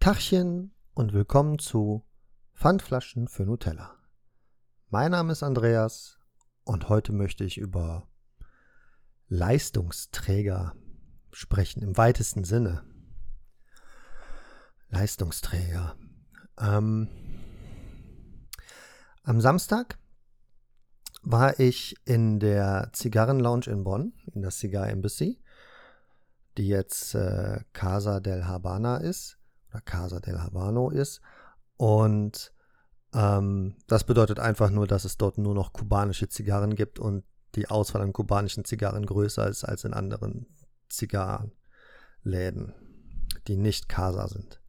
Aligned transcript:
Tachchen 0.00 0.72
und 0.94 1.12
willkommen 1.12 1.58
zu 1.58 2.06
Pfandflaschen 2.54 3.26
für 3.26 3.42
Nutella. 3.42 3.96
Mein 4.90 5.10
Name 5.10 5.32
ist 5.32 5.42
Andreas 5.42 6.20
und 6.62 6.88
heute 6.88 7.12
möchte 7.12 7.42
ich 7.42 7.58
über 7.58 8.08
Leistungsträger 9.26 10.76
sprechen 11.32 11.82
im 11.82 11.96
weitesten 11.96 12.44
Sinne. 12.44 12.84
Leistungsträger. 14.88 15.96
Ähm, 16.60 17.08
am 19.24 19.40
Samstag 19.40 19.98
war 21.22 21.58
ich 21.58 21.96
in 22.04 22.38
der 22.38 22.90
Zigarrenlounge 22.92 23.66
in 23.66 23.82
Bonn, 23.82 24.12
in 24.32 24.42
der 24.42 24.52
Cigar 24.52 24.88
Embassy, 24.88 25.42
die 26.56 26.68
jetzt 26.68 27.16
äh, 27.16 27.64
Casa 27.72 28.20
del 28.20 28.46
Habana 28.46 28.98
ist 28.98 29.37
oder 29.70 29.80
Casa 29.80 30.20
del 30.20 30.40
Habano 30.42 30.90
ist. 30.90 31.20
Und 31.76 32.52
ähm, 33.14 33.76
das 33.86 34.04
bedeutet 34.04 34.38
einfach 34.38 34.70
nur, 34.70 34.86
dass 34.86 35.04
es 35.04 35.16
dort 35.16 35.38
nur 35.38 35.54
noch 35.54 35.72
kubanische 35.72 36.28
Zigarren 36.28 36.74
gibt 36.74 36.98
und 36.98 37.24
die 37.54 37.68
Auswahl 37.68 38.02
an 38.02 38.12
kubanischen 38.12 38.64
Zigarren 38.64 39.06
größer 39.06 39.48
ist 39.48 39.64
als 39.64 39.84
in 39.84 39.94
anderen 39.94 40.46
Zigarrenläden, 40.88 42.74
die 43.46 43.56
nicht 43.56 43.88
Casa 43.88 44.28
sind. 44.28 44.60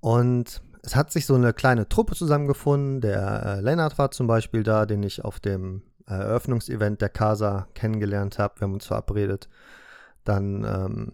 Und 0.00 0.62
es 0.82 0.96
hat 0.96 1.12
sich 1.12 1.26
so 1.26 1.34
eine 1.34 1.52
kleine 1.52 1.88
Truppe 1.88 2.14
zusammengefunden. 2.14 3.00
Der 3.00 3.42
äh, 3.44 3.60
Lennart 3.60 3.98
war 3.98 4.10
zum 4.10 4.26
Beispiel 4.26 4.62
da, 4.62 4.86
den 4.86 5.02
ich 5.02 5.24
auf 5.24 5.40
dem 5.40 5.82
Eröffnungsevent 6.06 7.00
der 7.00 7.10
Casa 7.10 7.68
kennengelernt 7.74 8.38
habe. 8.38 8.60
Wir 8.60 8.66
haben 8.66 8.74
uns 8.74 8.86
verabredet. 8.86 9.48
Dann 10.24 10.64
ähm, 10.64 11.12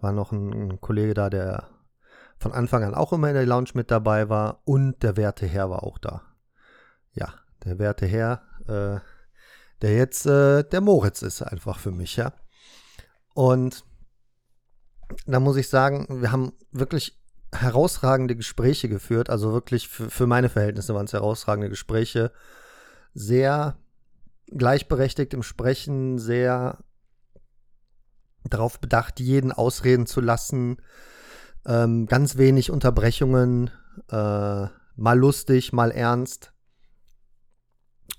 war 0.00 0.12
noch 0.12 0.32
ein, 0.32 0.52
ein, 0.52 0.80
Kollege 0.80 1.14
da, 1.14 1.30
der 1.30 1.68
von 2.40 2.52
Anfang 2.52 2.82
an 2.82 2.94
auch 2.94 3.12
immer 3.12 3.28
in 3.28 3.34
der 3.34 3.46
Lounge 3.46 3.70
mit 3.74 3.90
dabei 3.90 4.28
war. 4.28 4.62
Und 4.64 5.02
der 5.02 5.16
werte 5.16 5.46
Herr 5.46 5.70
war 5.70 5.84
auch 5.84 5.98
da. 5.98 6.22
Ja, 7.12 7.34
der 7.64 7.78
werte 7.78 8.06
Herr, 8.06 8.42
äh, 8.66 9.00
der 9.82 9.94
jetzt 9.94 10.26
äh, 10.26 10.64
der 10.64 10.80
Moritz 10.80 11.22
ist 11.22 11.42
einfach 11.42 11.78
für 11.78 11.90
mich, 11.90 12.16
ja. 12.16 12.32
Und 13.34 13.84
da 15.26 15.38
muss 15.38 15.56
ich 15.56 15.68
sagen, 15.68 16.22
wir 16.22 16.32
haben 16.32 16.52
wirklich 16.72 17.20
herausragende 17.52 18.36
Gespräche 18.36 18.88
geführt. 18.88 19.28
Also 19.28 19.52
wirklich 19.52 19.88
für, 19.88 20.08
für 20.08 20.26
meine 20.26 20.48
Verhältnisse 20.48 20.94
waren 20.94 21.06
es 21.06 21.12
herausragende 21.12 21.68
Gespräche. 21.68 22.32
Sehr 23.12 23.76
gleichberechtigt 24.46 25.34
im 25.34 25.42
Sprechen, 25.42 26.18
sehr 26.18 26.78
darauf 28.44 28.80
bedacht, 28.80 29.20
jeden 29.20 29.52
ausreden 29.52 30.06
zu 30.06 30.20
lassen. 30.20 30.78
Ähm, 31.66 32.06
ganz 32.06 32.36
wenig 32.36 32.70
Unterbrechungen, 32.70 33.70
äh, 34.10 34.66
mal 34.96 35.18
lustig, 35.18 35.72
mal 35.72 35.90
ernst. 35.90 36.52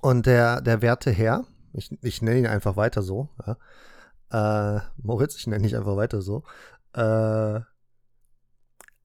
Und 0.01 0.25
der, 0.25 0.61
der 0.61 0.81
werte 0.81 1.11
Herr, 1.11 1.45
ich, 1.73 1.91
ich 2.01 2.21
nenne 2.21 2.39
ihn 2.39 2.47
einfach 2.47 2.75
weiter 2.75 3.01
so, 3.01 3.29
ja, 3.45 4.77
äh, 4.77 4.81
Moritz, 4.97 5.35
ich 5.35 5.47
nenne 5.47 5.67
ihn 5.67 5.75
einfach 5.75 5.95
weiter 5.95 6.21
so, 6.21 6.43
äh, 6.93 7.59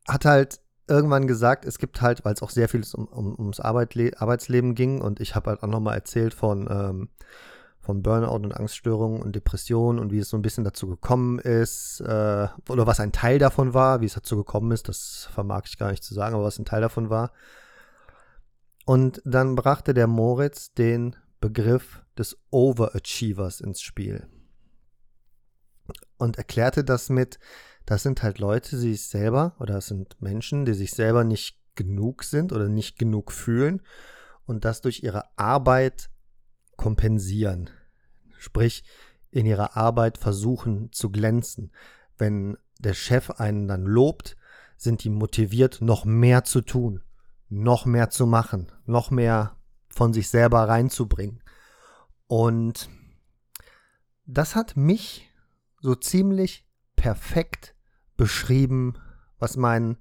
hat 0.08 0.24
halt 0.24 0.60
irgendwann 0.88 1.26
gesagt, 1.26 1.64
es 1.64 1.78
gibt 1.78 2.00
halt, 2.00 2.24
weil 2.24 2.34
es 2.34 2.42
auch 2.42 2.50
sehr 2.50 2.68
viel 2.68 2.84
um, 2.94 3.06
um, 3.06 3.38
ums 3.38 3.60
Arbeitle 3.60 4.12
Arbeitsleben 4.18 4.74
ging 4.74 5.00
und 5.00 5.20
ich 5.20 5.34
habe 5.34 5.50
halt 5.50 5.62
auch 5.62 5.68
nochmal 5.68 5.96
erzählt 5.96 6.32
von, 6.32 6.68
ähm, 6.70 7.08
von 7.86 8.02
Burnout 8.02 8.34
und 8.34 8.56
Angststörungen 8.56 9.22
und 9.22 9.36
Depressionen 9.36 10.00
und 10.00 10.10
wie 10.10 10.18
es 10.18 10.28
so 10.28 10.36
ein 10.36 10.42
bisschen 10.42 10.64
dazu 10.64 10.88
gekommen 10.88 11.38
ist 11.38 12.00
äh, 12.00 12.48
oder 12.68 12.84
was 12.84 12.98
ein 12.98 13.12
Teil 13.12 13.38
davon 13.38 13.74
war, 13.74 14.00
wie 14.00 14.06
es 14.06 14.14
dazu 14.14 14.36
gekommen 14.36 14.72
ist, 14.72 14.88
das 14.88 15.28
vermag 15.32 15.62
ich 15.66 15.78
gar 15.78 15.92
nicht 15.92 16.02
zu 16.02 16.12
sagen, 16.12 16.34
aber 16.34 16.42
was 16.42 16.58
ein 16.58 16.64
Teil 16.64 16.80
davon 16.80 17.10
war. 17.10 17.30
Und 18.86 19.22
dann 19.24 19.54
brachte 19.54 19.94
der 19.94 20.08
Moritz 20.08 20.74
den 20.74 21.14
Begriff 21.40 22.02
des 22.18 22.36
Overachievers 22.50 23.60
ins 23.60 23.80
Spiel 23.80 24.26
und 26.18 26.38
erklärte 26.38 26.82
das 26.82 27.08
mit, 27.08 27.38
das 27.84 28.02
sind 28.02 28.24
halt 28.24 28.40
Leute, 28.40 28.70
die 28.70 28.94
sich 28.94 29.06
selber, 29.06 29.54
oder 29.60 29.74
das 29.74 29.86
sind 29.86 30.20
Menschen, 30.20 30.64
die 30.64 30.74
sich 30.74 30.90
selber 30.90 31.22
nicht 31.22 31.56
genug 31.76 32.24
sind 32.24 32.52
oder 32.52 32.68
nicht 32.68 32.98
genug 32.98 33.30
fühlen 33.30 33.80
und 34.44 34.64
das 34.64 34.80
durch 34.80 35.04
ihre 35.04 35.22
Arbeit 35.38 36.10
kompensieren. 36.76 37.70
Sprich, 38.46 38.84
in 39.32 39.44
ihrer 39.44 39.76
Arbeit 39.76 40.18
versuchen 40.18 40.92
zu 40.92 41.10
glänzen. 41.10 41.72
Wenn 42.16 42.56
der 42.78 42.94
Chef 42.94 43.32
einen 43.32 43.66
dann 43.66 43.84
lobt, 43.84 44.36
sind 44.76 45.02
die 45.02 45.10
motiviert, 45.10 45.80
noch 45.80 46.04
mehr 46.04 46.44
zu 46.44 46.60
tun, 46.60 47.02
noch 47.48 47.86
mehr 47.86 48.08
zu 48.08 48.24
machen, 48.24 48.70
noch 48.84 49.10
mehr 49.10 49.56
von 49.88 50.12
sich 50.12 50.28
selber 50.28 50.68
reinzubringen. 50.68 51.42
Und 52.28 52.88
das 54.26 54.54
hat 54.54 54.76
mich 54.76 55.28
so 55.80 55.96
ziemlich 55.96 56.64
perfekt 56.94 57.74
beschrieben, 58.16 58.94
was 59.40 59.56
mein, 59.56 59.98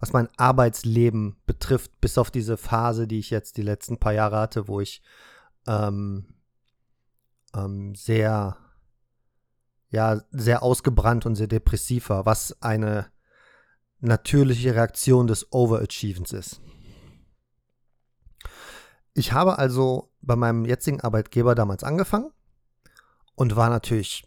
was 0.00 0.12
mein 0.12 0.28
Arbeitsleben 0.36 1.36
betrifft, 1.46 2.00
bis 2.00 2.18
auf 2.18 2.32
diese 2.32 2.56
Phase, 2.56 3.06
die 3.06 3.20
ich 3.20 3.30
jetzt 3.30 3.56
die 3.56 3.62
letzten 3.62 3.98
paar 3.98 4.14
Jahre 4.14 4.38
hatte, 4.38 4.66
wo 4.66 4.80
ich 4.80 5.00
ähm, 5.68 6.34
ähm, 7.54 7.94
sehr, 7.94 8.56
ja, 9.90 10.20
sehr 10.30 10.62
ausgebrannt 10.62 11.26
und 11.26 11.34
sehr 11.34 11.46
depressiv 11.46 12.10
war, 12.10 12.26
was 12.26 12.60
eine 12.62 13.06
natürliche 14.00 14.74
Reaktion 14.74 15.26
des 15.26 15.52
Overachievens 15.52 16.32
ist. 16.32 16.60
Ich 19.14 19.32
habe 19.32 19.58
also 19.58 20.12
bei 20.20 20.36
meinem 20.36 20.64
jetzigen 20.64 21.00
Arbeitgeber 21.00 21.54
damals 21.54 21.82
angefangen 21.82 22.30
und 23.34 23.56
war 23.56 23.70
natürlich 23.70 24.24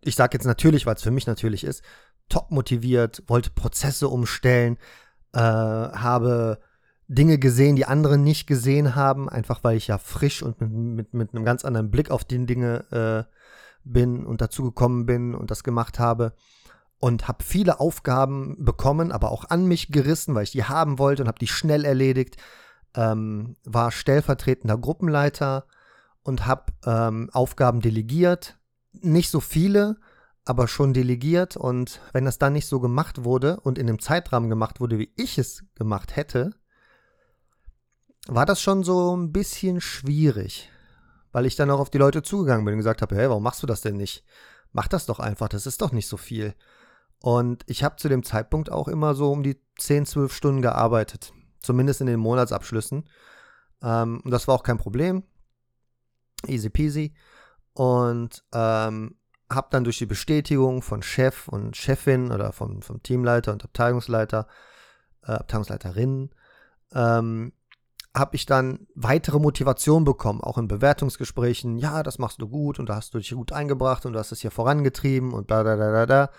ich 0.00 0.14
sage 0.14 0.36
jetzt 0.36 0.46
natürlich, 0.46 0.86
weil 0.86 0.94
es 0.94 1.02
für 1.02 1.10
mich 1.10 1.26
natürlich 1.26 1.64
ist, 1.64 1.82
top 2.28 2.50
motiviert, 2.50 3.22
wollte 3.26 3.50
Prozesse 3.50 4.08
umstellen, 4.08 4.78
äh, 5.32 5.38
habe 5.40 6.60
Dinge 7.08 7.38
gesehen, 7.38 7.76
die 7.76 7.86
andere 7.86 8.18
nicht 8.18 8.46
gesehen 8.46 8.94
haben, 8.94 9.28
einfach 9.28 9.62
weil 9.62 9.76
ich 9.76 9.86
ja 9.86 9.98
frisch 9.98 10.42
und 10.42 10.60
mit, 10.60 10.72
mit, 10.72 11.14
mit 11.14 11.34
einem 11.34 11.44
ganz 11.44 11.64
anderen 11.64 11.90
Blick 11.90 12.10
auf 12.10 12.24
die 12.24 12.44
Dinge 12.46 13.26
äh, 13.26 13.32
bin 13.84 14.26
und 14.26 14.40
dazu 14.40 14.64
gekommen 14.64 15.06
bin 15.06 15.34
und 15.34 15.50
das 15.50 15.62
gemacht 15.62 15.98
habe. 15.98 16.34
Und 16.98 17.28
habe 17.28 17.44
viele 17.44 17.78
Aufgaben 17.78 18.64
bekommen, 18.64 19.12
aber 19.12 19.30
auch 19.30 19.44
an 19.50 19.66
mich 19.66 19.92
gerissen, 19.92 20.34
weil 20.34 20.44
ich 20.44 20.50
die 20.50 20.64
haben 20.64 20.98
wollte 20.98 21.22
und 21.22 21.28
habe 21.28 21.38
die 21.38 21.46
schnell 21.46 21.84
erledigt. 21.84 22.38
Ähm, 22.94 23.56
war 23.64 23.92
stellvertretender 23.92 24.78
Gruppenleiter 24.78 25.66
und 26.22 26.46
habe 26.46 26.72
ähm, 26.86 27.28
Aufgaben 27.32 27.80
delegiert, 27.80 28.58
nicht 28.92 29.30
so 29.30 29.40
viele, 29.40 29.98
aber 30.46 30.68
schon 30.68 30.94
delegiert. 30.94 31.56
Und 31.56 32.00
wenn 32.12 32.24
das 32.24 32.38
dann 32.38 32.54
nicht 32.54 32.66
so 32.66 32.80
gemacht 32.80 33.24
wurde 33.24 33.60
und 33.60 33.76
in 33.78 33.86
dem 33.86 34.00
Zeitrahmen 34.00 34.48
gemacht 34.48 34.80
wurde, 34.80 34.98
wie 34.98 35.12
ich 35.16 35.36
es 35.36 35.64
gemacht 35.74 36.16
hätte, 36.16 36.52
war 38.26 38.46
das 38.46 38.60
schon 38.60 38.84
so 38.84 39.16
ein 39.16 39.32
bisschen 39.32 39.80
schwierig. 39.80 40.70
Weil 41.32 41.46
ich 41.46 41.56
dann 41.56 41.70
auch 41.70 41.80
auf 41.80 41.90
die 41.90 41.98
Leute 41.98 42.22
zugegangen 42.22 42.64
bin 42.64 42.74
und 42.74 42.78
gesagt 42.78 43.02
habe, 43.02 43.14
hey, 43.14 43.28
warum 43.28 43.42
machst 43.42 43.62
du 43.62 43.66
das 43.66 43.82
denn 43.82 43.96
nicht? 43.96 44.24
Mach 44.72 44.88
das 44.88 45.06
doch 45.06 45.20
einfach, 45.20 45.48
das 45.48 45.66
ist 45.66 45.82
doch 45.82 45.92
nicht 45.92 46.08
so 46.08 46.16
viel. 46.16 46.54
Und 47.20 47.62
ich 47.66 47.84
habe 47.84 47.96
zu 47.96 48.08
dem 48.08 48.22
Zeitpunkt 48.22 48.70
auch 48.70 48.88
immer 48.88 49.14
so 49.14 49.32
um 49.32 49.42
die 49.42 49.60
10, 49.78 50.06
12 50.06 50.32
Stunden 50.32 50.62
gearbeitet. 50.62 51.32
Zumindest 51.60 52.00
in 52.00 52.06
den 52.06 52.20
Monatsabschlüssen. 52.20 53.08
Ähm, 53.82 54.20
und 54.24 54.30
das 54.30 54.48
war 54.48 54.54
auch 54.54 54.62
kein 54.62 54.78
Problem. 54.78 55.24
Easy 56.46 56.70
peasy 56.70 57.14
und 57.76 58.42
ähm, 58.52 59.16
habe 59.50 59.68
dann 59.70 59.84
durch 59.84 59.98
die 59.98 60.06
Bestätigung 60.06 60.82
von 60.82 61.02
Chef 61.02 61.46
und 61.46 61.76
Chefin 61.76 62.32
oder 62.32 62.52
vom, 62.52 62.82
vom 62.82 63.02
Teamleiter 63.02 63.52
und 63.52 63.64
Abteilungsleiter, 63.64 64.48
äh, 65.22 65.32
Abteilungsleiterin, 65.32 66.30
ähm, 66.94 67.52
habe 68.16 68.36
ich 68.36 68.46
dann 68.46 68.86
weitere 68.94 69.38
Motivation 69.38 70.04
bekommen, 70.04 70.40
auch 70.40 70.56
in 70.58 70.68
Bewertungsgesprächen. 70.68 71.76
Ja, 71.76 72.02
das 72.02 72.18
machst 72.18 72.40
du 72.40 72.48
gut 72.48 72.78
und 72.78 72.88
da 72.88 72.96
hast 72.96 73.12
du 73.12 73.18
dich 73.18 73.30
gut 73.30 73.52
eingebracht 73.52 74.06
und 74.06 74.14
du 74.14 74.18
hast 74.18 74.32
es 74.32 74.40
hier 74.40 74.50
vorangetrieben 74.50 75.32
und 75.32 75.46
bla 75.46 75.62
bla 75.62 75.76
bla 75.76 75.90
bla. 75.90 76.06
bla. 76.06 76.30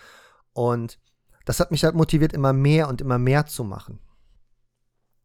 Und 0.53 0.99
das 1.45 1.59
hat 1.59 1.71
mich 1.71 1.83
halt 1.83 1.95
motiviert, 1.95 2.33
immer 2.33 2.51
mehr 2.51 2.87
und 2.87 2.99
immer 2.99 3.19
mehr 3.19 3.45
zu 3.45 3.63
machen 3.63 3.99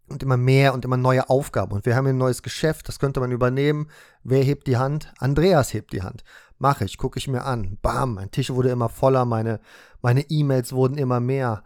und 0.09 0.23
immer 0.23 0.37
mehr 0.37 0.75
und 0.75 0.85
immer 0.85 0.99
neue 0.99 1.31
Aufgaben. 1.31 1.73
Und 1.73 1.87
wir 1.87 1.97
haben 1.97 2.07
ein 2.07 2.19
neues 2.19 2.43
Geschäft, 2.43 2.87
das 2.89 2.99
könnte 2.99 3.21
man 3.21 3.33
übernehmen. 3.33 3.89
Wer 4.23 4.45
hebt 4.45 4.67
die 4.67 4.77
Hand? 4.77 5.13
Andreas 5.19 5.73
hebt 5.73 5.93
die 5.93 6.03
Hand. 6.03 6.23
Mache 6.59 6.85
ich, 6.85 6.99
gucke 6.99 7.19
ich 7.19 7.29
mir 7.29 7.45
an. 7.45 7.79
Bam, 7.81 8.15
mein 8.15 8.31
Tisch 8.31 8.51
wurde 8.51 8.71
immer 8.71 8.89
voller, 8.91 9.25
meine 9.25 9.59
meine 10.03 10.29
E-Mails 10.29 10.73
wurden 10.73 10.99
immer 10.99 11.21
mehr. 11.21 11.65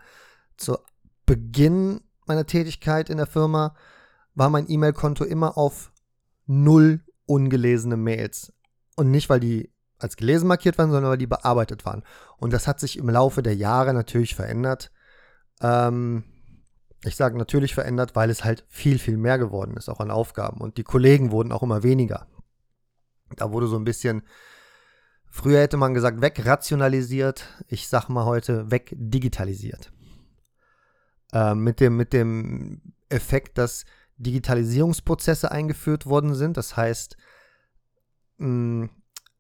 Zu 0.56 0.78
Beginn 1.24 2.00
meiner 2.26 2.46
Tätigkeit 2.46 3.10
in 3.10 3.16
der 3.16 3.26
Firma 3.26 3.74
war 4.36 4.50
mein 4.50 4.70
E-Mail-Konto 4.70 5.24
immer 5.24 5.58
auf 5.58 5.90
null 6.46 7.00
ungelesene 7.24 7.96
Mails. 7.96 8.52
Und 8.94 9.10
nicht, 9.10 9.28
weil 9.28 9.40
die 9.40 9.72
als 9.98 10.16
gelesen 10.16 10.46
markiert 10.46 10.78
waren, 10.78 10.90
sondern 10.90 11.10
weil 11.10 11.18
die 11.18 11.26
bearbeitet 11.26 11.84
waren. 11.84 12.04
Und 12.36 12.52
das 12.52 12.68
hat 12.68 12.78
sich 12.78 12.98
im 12.98 13.08
Laufe 13.08 13.42
der 13.42 13.56
Jahre 13.56 13.94
natürlich 13.94 14.34
verändert. 14.34 14.92
Ähm, 15.60 16.24
ich 17.02 17.16
sage 17.16 17.38
natürlich 17.38 17.74
verändert, 17.74 18.14
weil 18.14 18.30
es 18.30 18.44
halt 18.44 18.64
viel, 18.68 18.98
viel 18.98 19.16
mehr 19.16 19.38
geworden 19.38 19.76
ist, 19.76 19.88
auch 19.88 20.00
an 20.00 20.10
Aufgaben. 20.10 20.60
Und 20.60 20.76
die 20.76 20.84
Kollegen 20.84 21.30
wurden 21.30 21.50
auch 21.50 21.62
immer 21.62 21.82
weniger. 21.82 22.26
Da 23.36 23.52
wurde 23.52 23.68
so 23.68 23.76
ein 23.76 23.84
bisschen, 23.84 24.22
früher 25.30 25.60
hätte 25.60 25.78
man 25.78 25.94
gesagt, 25.94 26.20
wegrationalisiert. 26.20 27.46
Ich 27.68 27.88
sag 27.88 28.08
mal 28.08 28.26
heute, 28.26 28.70
wegdigitalisiert. 28.70 29.92
Ähm, 31.32 31.60
mit, 31.60 31.80
dem, 31.80 31.96
mit 31.96 32.12
dem 32.12 32.82
Effekt, 33.08 33.56
dass 33.58 33.84
Digitalisierungsprozesse 34.18 35.50
eingeführt 35.50 36.06
worden 36.06 36.34
sind. 36.34 36.56
Das 36.56 36.76
heißt, 36.76 37.16
mh, 38.38 38.88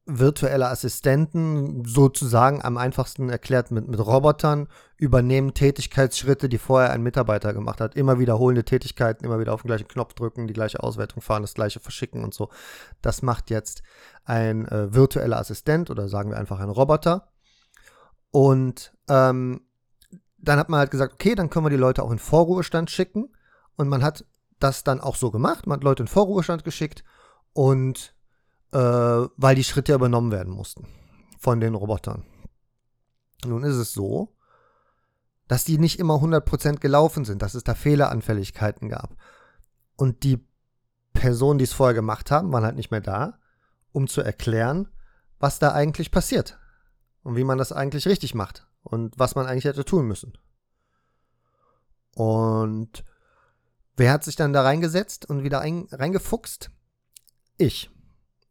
virtuelle 0.06 0.68
Assistenten, 0.68 1.84
sozusagen 1.84 2.62
am 2.62 2.76
einfachsten 2.76 3.28
erklärt 3.28 3.72
mit, 3.72 3.88
mit 3.88 3.98
Robotern, 3.98 4.68
übernehmen 4.96 5.52
Tätigkeitsschritte, 5.52 6.48
die 6.48 6.58
vorher 6.58 6.92
ein 6.92 7.02
Mitarbeiter 7.02 7.52
gemacht 7.52 7.80
hat. 7.80 7.96
Immer 7.96 8.20
wiederholende 8.20 8.64
Tätigkeiten, 8.64 9.24
immer 9.24 9.40
wieder 9.40 9.52
auf 9.52 9.62
den 9.62 9.68
gleichen 9.68 9.88
Knopf 9.88 10.14
drücken, 10.14 10.46
die 10.46 10.54
gleiche 10.54 10.80
Auswertung 10.82 11.22
fahren, 11.22 11.42
das 11.42 11.54
gleiche 11.54 11.80
verschicken 11.80 12.22
und 12.22 12.34
so. 12.34 12.50
Das 13.02 13.22
macht 13.22 13.50
jetzt 13.50 13.82
ein 14.24 14.68
äh, 14.68 14.94
virtueller 14.94 15.38
Assistent 15.38 15.90
oder 15.90 16.08
sagen 16.08 16.30
wir 16.30 16.38
einfach 16.38 16.60
ein 16.60 16.70
Roboter. 16.70 17.32
Und 18.30 18.96
ähm, 19.08 19.62
dann 20.38 20.58
hat 20.60 20.68
man 20.68 20.78
halt 20.78 20.92
gesagt, 20.92 21.14
okay, 21.14 21.34
dann 21.34 21.50
können 21.50 21.66
wir 21.66 21.70
die 21.70 21.76
Leute 21.76 22.04
auch 22.04 22.12
in 22.12 22.20
Vorruhestand 22.20 22.92
schicken. 22.92 23.34
Und 23.74 23.88
man 23.88 24.04
hat 24.04 24.24
das 24.58 24.84
dann 24.84 25.00
auch 25.00 25.16
so 25.16 25.30
gemacht. 25.30 25.66
Man 25.66 25.76
hat 25.76 25.84
Leute 25.84 26.02
in 26.02 26.08
Vorruhestand 26.08 26.64
geschickt 26.64 27.04
und 27.52 28.14
äh, 28.72 28.78
weil 28.78 29.54
die 29.54 29.64
Schritte 29.64 29.94
übernommen 29.94 30.32
werden 30.32 30.52
mussten 30.52 30.86
von 31.38 31.60
den 31.60 31.74
Robotern. 31.74 32.24
Nun 33.44 33.62
ist 33.62 33.76
es 33.76 33.92
so, 33.92 34.34
dass 35.48 35.64
die 35.64 35.78
nicht 35.78 35.98
immer 35.98 36.14
100% 36.14 36.78
gelaufen 36.78 37.24
sind, 37.24 37.42
dass 37.42 37.54
es 37.54 37.64
da 37.64 37.74
Fehleranfälligkeiten 37.74 38.88
gab. 38.88 39.16
Und 39.96 40.24
die 40.24 40.44
Personen, 41.12 41.58
die 41.58 41.64
es 41.64 41.72
vorher 41.72 41.94
gemacht 41.94 42.30
haben, 42.30 42.52
waren 42.52 42.64
halt 42.64 42.76
nicht 42.76 42.90
mehr 42.90 43.00
da, 43.00 43.38
um 43.92 44.08
zu 44.08 44.20
erklären, 44.20 44.88
was 45.38 45.58
da 45.58 45.72
eigentlich 45.72 46.10
passiert 46.10 46.58
und 47.22 47.36
wie 47.36 47.44
man 47.44 47.58
das 47.58 47.72
eigentlich 47.72 48.06
richtig 48.06 48.34
macht 48.34 48.66
und 48.82 49.18
was 49.18 49.34
man 49.34 49.46
eigentlich 49.46 49.64
hätte 49.64 49.84
tun 49.84 50.06
müssen. 50.06 50.36
Und 52.14 53.04
wer 53.96 54.12
hat 54.12 54.24
sich 54.24 54.36
dann 54.36 54.52
da 54.52 54.62
reingesetzt 54.62 55.28
und 55.28 55.42
wieder 55.42 55.60
ein, 55.60 55.88
reingefuchst? 55.90 56.70
Ich. 57.58 57.90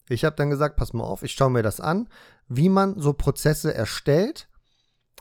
Ich 0.09 0.24
habe 0.24 0.36
dann 0.36 0.50
gesagt, 0.50 0.75
pass 0.75 0.94
mal 0.94 1.03
auf, 1.03 1.24
ich 1.24 1.33
schaue 1.33 1.50
mir 1.50 1.63
das 1.63 1.80
an, 1.80 2.09
wie 2.47 2.69
man 2.69 3.00
so 3.00 3.13
Prozesse 3.13 3.74
erstellt, 3.74 4.47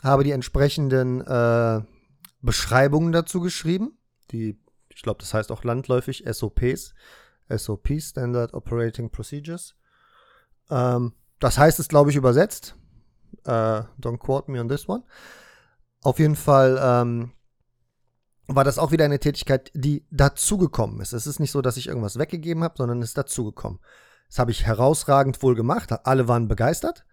habe 0.03 0.25
die 0.25 0.33
entsprechenden 0.33 1.23
äh, 1.23 1.83
Beschreibungen 2.43 3.13
dazu 3.13 3.41
geschrieben, 3.41 3.99
die, 4.31 4.61
ich 4.91 5.03
glaube, 5.03 5.21
das 5.21 5.33
heißt 5.33 5.51
auch 5.51 5.65
landläufig 5.65 6.25
SOPs, 6.31 6.95
SOP, 7.49 8.01
Standard 8.01 8.53
Operating 8.53 9.11
Procedures. 9.11 9.75
Ähm, 10.71 11.15
das 11.41 11.59
heißt 11.59 11.79
es, 11.79 11.89
glaube 11.89 12.11
ich, 12.11 12.17
übersetzt. 12.17 12.77
Äh, 13.45 13.83
don't 14.01 14.19
quote 14.19 14.51
me 14.51 14.61
on 14.61 14.69
this 14.69 14.89
one. 14.89 15.05
Auf 16.03 16.19
jeden 16.19 16.37
Fall 16.37 16.79
ähm, 16.83 17.33
war 18.47 18.65
das 18.65 18.79
auch 18.79 18.93
wieder 18.93 19.05
eine 19.05 19.21
Tätigkeit, 19.21 19.71
die 19.75 20.07
dazugekommen 20.11 21.01
ist. 21.01 21.13
Es 21.13 21.27
ist 21.27 21.41
nicht 21.41 21.51
so, 21.51 21.63
dass 21.63 21.77
ich 21.77 21.89
irgendwas 21.89 22.19
weggegeben 22.19 22.63
habe, 22.63 22.75
sondern 22.77 23.01
es 23.03 23.11
ist 23.11 23.19
dazugekommen. 23.19 23.79
Das 24.29 24.39
habe 24.39 24.51
ich 24.51 24.67
herausragend 24.67 25.43
wohl 25.43 25.55
gemacht. 25.55 25.91
Alle 26.07 26.29
waren 26.29 26.49
begeistert. 26.49 27.05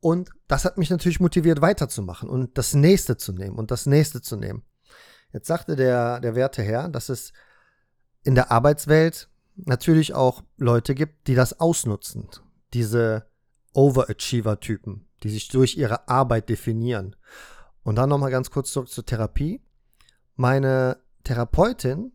Und 0.00 0.30
das 0.48 0.64
hat 0.64 0.76
mich 0.76 0.90
natürlich 0.90 1.20
motiviert, 1.20 1.62
weiterzumachen 1.62 2.28
und 2.28 2.58
das 2.58 2.74
nächste 2.74 3.16
zu 3.16 3.32
nehmen 3.32 3.56
und 3.56 3.70
das 3.70 3.86
nächste 3.86 4.20
zu 4.20 4.36
nehmen. 4.36 4.62
Jetzt 5.32 5.46
sagte 5.46 5.76
der, 5.76 6.20
der 6.20 6.34
werte 6.34 6.62
Herr, 6.62 6.88
dass 6.88 7.08
es 7.08 7.32
in 8.22 8.34
der 8.34 8.50
Arbeitswelt 8.50 9.28
natürlich 9.56 10.14
auch 10.14 10.42
Leute 10.56 10.94
gibt, 10.94 11.26
die 11.26 11.34
das 11.34 11.58
ausnutzen. 11.58 12.28
Diese 12.72 13.26
Overachiever-Typen, 13.72 15.06
die 15.22 15.30
sich 15.30 15.48
durch 15.48 15.76
ihre 15.76 16.08
Arbeit 16.08 16.48
definieren. 16.48 17.16
Und 17.82 17.96
dann 17.96 18.08
nochmal 18.08 18.30
ganz 18.30 18.50
kurz 18.50 18.72
zurück 18.72 18.88
zur 18.88 19.06
Therapie. 19.06 19.62
Meine 20.36 20.98
Therapeutin 21.24 22.12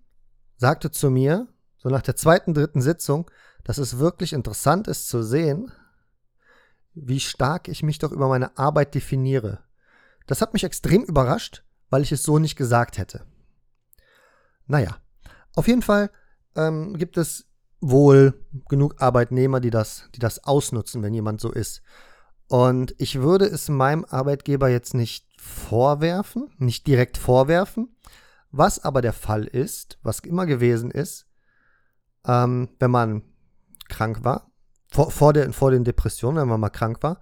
sagte 0.57 0.91
zu 0.91 1.09
mir, 1.09 1.47
so 1.77 1.89
nach 1.89 2.01
der 2.01 2.15
zweiten, 2.15 2.53
dritten 2.53 2.81
Sitzung, 2.81 3.29
dass 3.63 3.77
es 3.77 3.99
wirklich 3.99 4.33
interessant 4.33 4.87
ist 4.87 5.07
zu 5.07 5.23
sehen, 5.23 5.71
wie 6.93 7.19
stark 7.19 7.67
ich 7.67 7.83
mich 7.83 7.99
doch 7.99 8.11
über 8.11 8.27
meine 8.27 8.57
Arbeit 8.57 8.95
definiere. 8.95 9.63
Das 10.27 10.41
hat 10.41 10.53
mich 10.53 10.63
extrem 10.63 11.03
überrascht, 11.03 11.63
weil 11.89 12.01
ich 12.01 12.11
es 12.11 12.23
so 12.23 12.39
nicht 12.39 12.55
gesagt 12.55 12.97
hätte. 12.97 13.25
Naja, 14.67 14.97
auf 15.55 15.67
jeden 15.67 15.81
Fall 15.81 16.11
ähm, 16.55 16.97
gibt 16.97 17.17
es 17.17 17.45
wohl 17.81 18.33
genug 18.67 19.01
Arbeitnehmer, 19.01 19.59
die 19.59 19.69
das, 19.69 20.09
die 20.13 20.19
das 20.19 20.43
ausnutzen, 20.43 21.01
wenn 21.01 21.13
jemand 21.13 21.41
so 21.41 21.51
ist. 21.51 21.81
Und 22.47 22.95
ich 22.97 23.21
würde 23.21 23.45
es 23.45 23.69
meinem 23.69 24.05
Arbeitgeber 24.05 24.69
jetzt 24.69 24.93
nicht 24.93 25.25
vorwerfen, 25.39 26.51
nicht 26.57 26.87
direkt 26.87 27.17
vorwerfen. 27.17 27.95
Was 28.51 28.83
aber 28.83 29.01
der 29.01 29.13
Fall 29.13 29.45
ist, 29.45 29.99
was 30.01 30.19
immer 30.19 30.45
gewesen 30.45 30.91
ist, 30.91 31.27
ähm, 32.25 32.69
wenn 32.79 32.91
man 32.91 33.23
krank 33.87 34.23
war, 34.23 34.51
vor, 34.91 35.11
vor, 35.11 35.33
der, 35.33 35.53
vor 35.53 35.71
den 35.71 35.83
Depressionen, 35.83 36.41
wenn 36.41 36.47
man 36.47 36.59
mal 36.59 36.69
krank 36.69 37.03
war, 37.03 37.21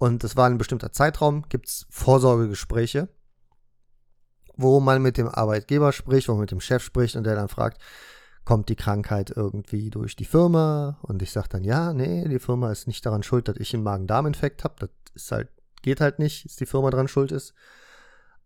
und 0.00 0.22
es 0.24 0.36
war 0.36 0.46
ein 0.46 0.58
bestimmter 0.58 0.92
Zeitraum, 0.92 1.48
gibt 1.48 1.68
es 1.68 1.86
Vorsorgegespräche, 1.90 3.08
wo 4.56 4.80
man 4.80 5.02
mit 5.02 5.16
dem 5.16 5.28
Arbeitgeber 5.28 5.92
spricht, 5.92 6.28
wo 6.28 6.32
man 6.32 6.42
mit 6.42 6.50
dem 6.50 6.60
Chef 6.60 6.82
spricht 6.82 7.16
und 7.16 7.24
der 7.24 7.34
dann 7.34 7.48
fragt, 7.48 7.80
kommt 8.44 8.68
die 8.68 8.76
Krankheit 8.76 9.30
irgendwie 9.34 9.90
durch 9.90 10.16
die 10.16 10.24
Firma? 10.24 10.98
Und 11.02 11.20
ich 11.22 11.32
sage 11.32 11.48
dann, 11.50 11.64
ja, 11.64 11.92
nee, 11.92 12.26
die 12.28 12.38
Firma 12.38 12.72
ist 12.72 12.86
nicht 12.86 13.04
daran 13.04 13.22
schuld, 13.22 13.46
dass 13.48 13.58
ich 13.58 13.74
einen 13.74 13.82
Magen-Darm-Infekt 13.82 14.64
habe. 14.64 14.74
Das 14.78 14.90
ist 15.14 15.30
halt, 15.32 15.48
geht 15.82 16.00
halt 16.00 16.18
nicht, 16.18 16.46
dass 16.46 16.56
die 16.56 16.66
Firma 16.66 16.90
daran 16.90 17.08
schuld 17.08 17.30
ist. 17.30 17.54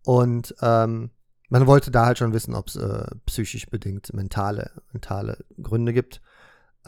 Und 0.05 0.55
ähm, 0.61 1.11
man 1.53 1.67
wollte 1.67 1.91
da 1.91 2.07
halt 2.07 2.17
schon 2.17 2.33
wissen, 2.33 2.55
ob 2.55 2.69
es 2.69 2.77
äh, 2.77 3.05
psychisch 3.27 3.69
bedingt 3.69 4.15
mentale, 4.15 4.71
mentale 4.95 5.37
Gründe 5.63 5.93
gibt. 5.93 6.23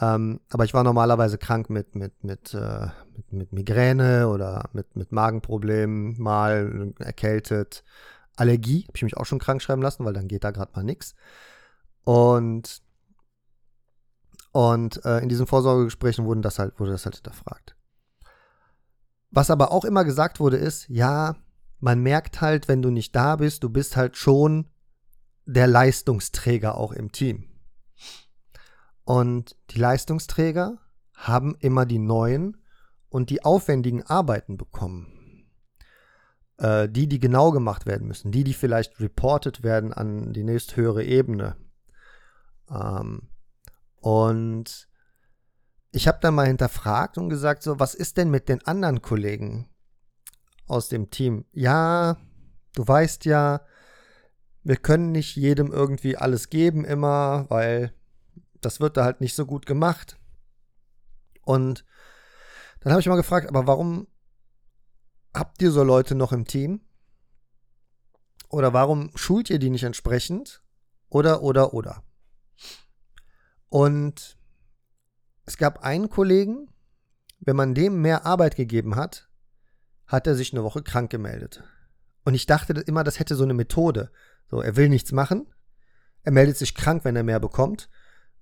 Ähm, 0.00 0.40
aber 0.48 0.64
ich 0.64 0.72
war 0.72 0.82
normalerweise 0.82 1.36
krank 1.36 1.68
mit, 1.68 1.94
mit, 1.94 2.24
mit, 2.24 2.54
äh, 2.54 2.86
mit, 3.14 3.30
mit, 3.30 3.52
Migräne 3.52 4.26
oder 4.28 4.70
mit, 4.72 4.96
mit 4.96 5.12
Magenproblemen, 5.12 6.18
mal 6.18 6.94
erkältet. 6.98 7.84
Allergie 8.36 8.84
habe 8.84 8.96
ich 8.96 9.02
mich 9.02 9.18
auch 9.18 9.26
schon 9.26 9.38
krank 9.38 9.60
schreiben 9.60 9.82
lassen, 9.82 10.06
weil 10.06 10.14
dann 10.14 10.28
geht 10.28 10.44
da 10.44 10.50
gerade 10.50 10.72
mal 10.74 10.82
nichts. 10.82 11.14
Und, 12.04 12.80
und 14.52 15.04
äh, 15.04 15.18
in 15.18 15.28
diesen 15.28 15.46
Vorsorgegesprächen 15.46 16.24
wurden 16.24 16.40
das 16.40 16.58
halt, 16.58 16.80
wurde 16.80 16.92
das 16.92 17.04
halt 17.04 17.16
hinterfragt. 17.16 17.76
Was 19.30 19.50
aber 19.50 19.72
auch 19.72 19.84
immer 19.84 20.06
gesagt 20.06 20.40
wurde, 20.40 20.56
ist, 20.56 20.88
ja, 20.88 21.36
man 21.84 22.00
merkt 22.02 22.40
halt, 22.40 22.66
wenn 22.66 22.80
du 22.80 22.88
nicht 22.88 23.14
da 23.14 23.36
bist, 23.36 23.62
du 23.62 23.68
bist 23.68 23.94
halt 23.94 24.16
schon 24.16 24.70
der 25.44 25.66
Leistungsträger 25.66 26.78
auch 26.78 26.92
im 26.92 27.12
Team. 27.12 27.44
Und 29.04 29.54
die 29.68 29.78
Leistungsträger 29.78 30.78
haben 31.12 31.54
immer 31.60 31.84
die 31.84 31.98
neuen 31.98 32.56
und 33.10 33.28
die 33.28 33.44
aufwendigen 33.44 34.02
Arbeiten 34.02 34.56
bekommen. 34.56 35.44
Äh, 36.56 36.88
die, 36.88 37.06
die 37.06 37.18
genau 37.18 37.50
gemacht 37.50 37.84
werden 37.84 38.08
müssen, 38.08 38.32
die, 38.32 38.44
die 38.44 38.54
vielleicht 38.54 38.98
reported 38.98 39.62
werden 39.62 39.92
an 39.92 40.32
die 40.32 40.42
nächsthöhere 40.42 41.04
Ebene. 41.04 41.54
Ähm, 42.70 43.28
und 43.96 44.88
ich 45.92 46.08
habe 46.08 46.18
dann 46.22 46.34
mal 46.34 46.46
hinterfragt 46.46 47.18
und 47.18 47.28
gesagt, 47.28 47.62
so, 47.62 47.78
was 47.78 47.94
ist 47.94 48.16
denn 48.16 48.30
mit 48.30 48.48
den 48.48 48.66
anderen 48.66 49.02
Kollegen 49.02 49.68
aus 50.66 50.88
dem 50.88 51.10
Team? 51.10 51.44
Ja, 51.52 52.16
du 52.74 52.86
weißt 52.86 53.24
ja, 53.24 53.60
wir 54.62 54.76
können 54.76 55.12
nicht 55.12 55.36
jedem 55.36 55.72
irgendwie 55.72 56.16
alles 56.16 56.48
geben 56.48 56.84
immer, 56.84 57.46
weil 57.50 57.92
das 58.60 58.80
wird 58.80 58.96
da 58.96 59.04
halt 59.04 59.20
nicht 59.20 59.34
so 59.34 59.44
gut 59.46 59.66
gemacht. 59.66 60.18
Und 61.42 61.84
dann 62.80 62.92
habe 62.92 63.00
ich 63.00 63.06
mal 63.06 63.16
gefragt, 63.16 63.48
aber 63.48 63.66
warum 63.66 64.06
habt 65.34 65.60
ihr 65.62 65.70
so 65.70 65.82
Leute 65.82 66.14
noch 66.14 66.32
im 66.32 66.46
Team? 66.46 66.80
Oder 68.48 68.72
warum 68.72 69.10
schult 69.14 69.50
ihr 69.50 69.58
die 69.58 69.70
nicht 69.70 69.84
entsprechend? 69.84 70.62
Oder, 71.08 71.42
oder, 71.42 71.74
oder. 71.74 72.02
Und 73.68 74.38
es 75.44 75.56
gab 75.56 75.80
einen 75.80 76.08
Kollegen, 76.08 76.68
wenn 77.40 77.56
man 77.56 77.74
dem 77.74 78.00
mehr 78.00 78.24
Arbeit 78.24 78.56
gegeben 78.56 78.96
hat, 78.96 79.28
hat 80.06 80.26
er 80.26 80.34
sich 80.34 80.52
eine 80.52 80.64
Woche 80.64 80.82
krank 80.82 81.10
gemeldet. 81.10 81.62
Und 82.24 82.34
ich 82.34 82.46
dachte 82.46 82.72
immer, 82.72 83.04
das 83.04 83.18
hätte 83.18 83.34
so 83.34 83.44
eine 83.44 83.54
Methode. 83.54 84.10
So, 84.50 84.60
er 84.60 84.76
will 84.76 84.88
nichts 84.88 85.12
machen, 85.12 85.46
er 86.22 86.32
meldet 86.32 86.56
sich 86.56 86.74
krank, 86.74 87.04
wenn 87.04 87.16
er 87.16 87.22
mehr 87.22 87.40
bekommt 87.40 87.88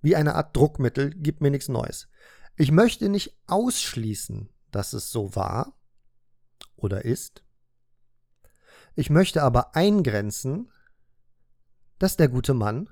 wie 0.03 0.17
eine 0.17 0.35
Art 0.35 0.55
Druckmittel, 0.55 1.15
gibt 1.15 1.41
mir 1.41 1.51
nichts 1.51 1.69
Neues. 1.69 2.09
Ich 2.57 2.71
möchte 2.71 3.09
nicht 3.09 3.41
ausschließen, 3.47 4.51
dass 4.71 4.93
es 4.93 5.11
so 5.11 5.35
war 5.35 5.79
oder 6.77 7.05
ist. 7.05 7.45
Ich 8.95 9.09
möchte 9.09 9.43
aber 9.43 9.75
eingrenzen, 9.75 10.71
dass 11.99 12.17
der 12.17 12.29
gute 12.29 12.53
Mann 12.53 12.91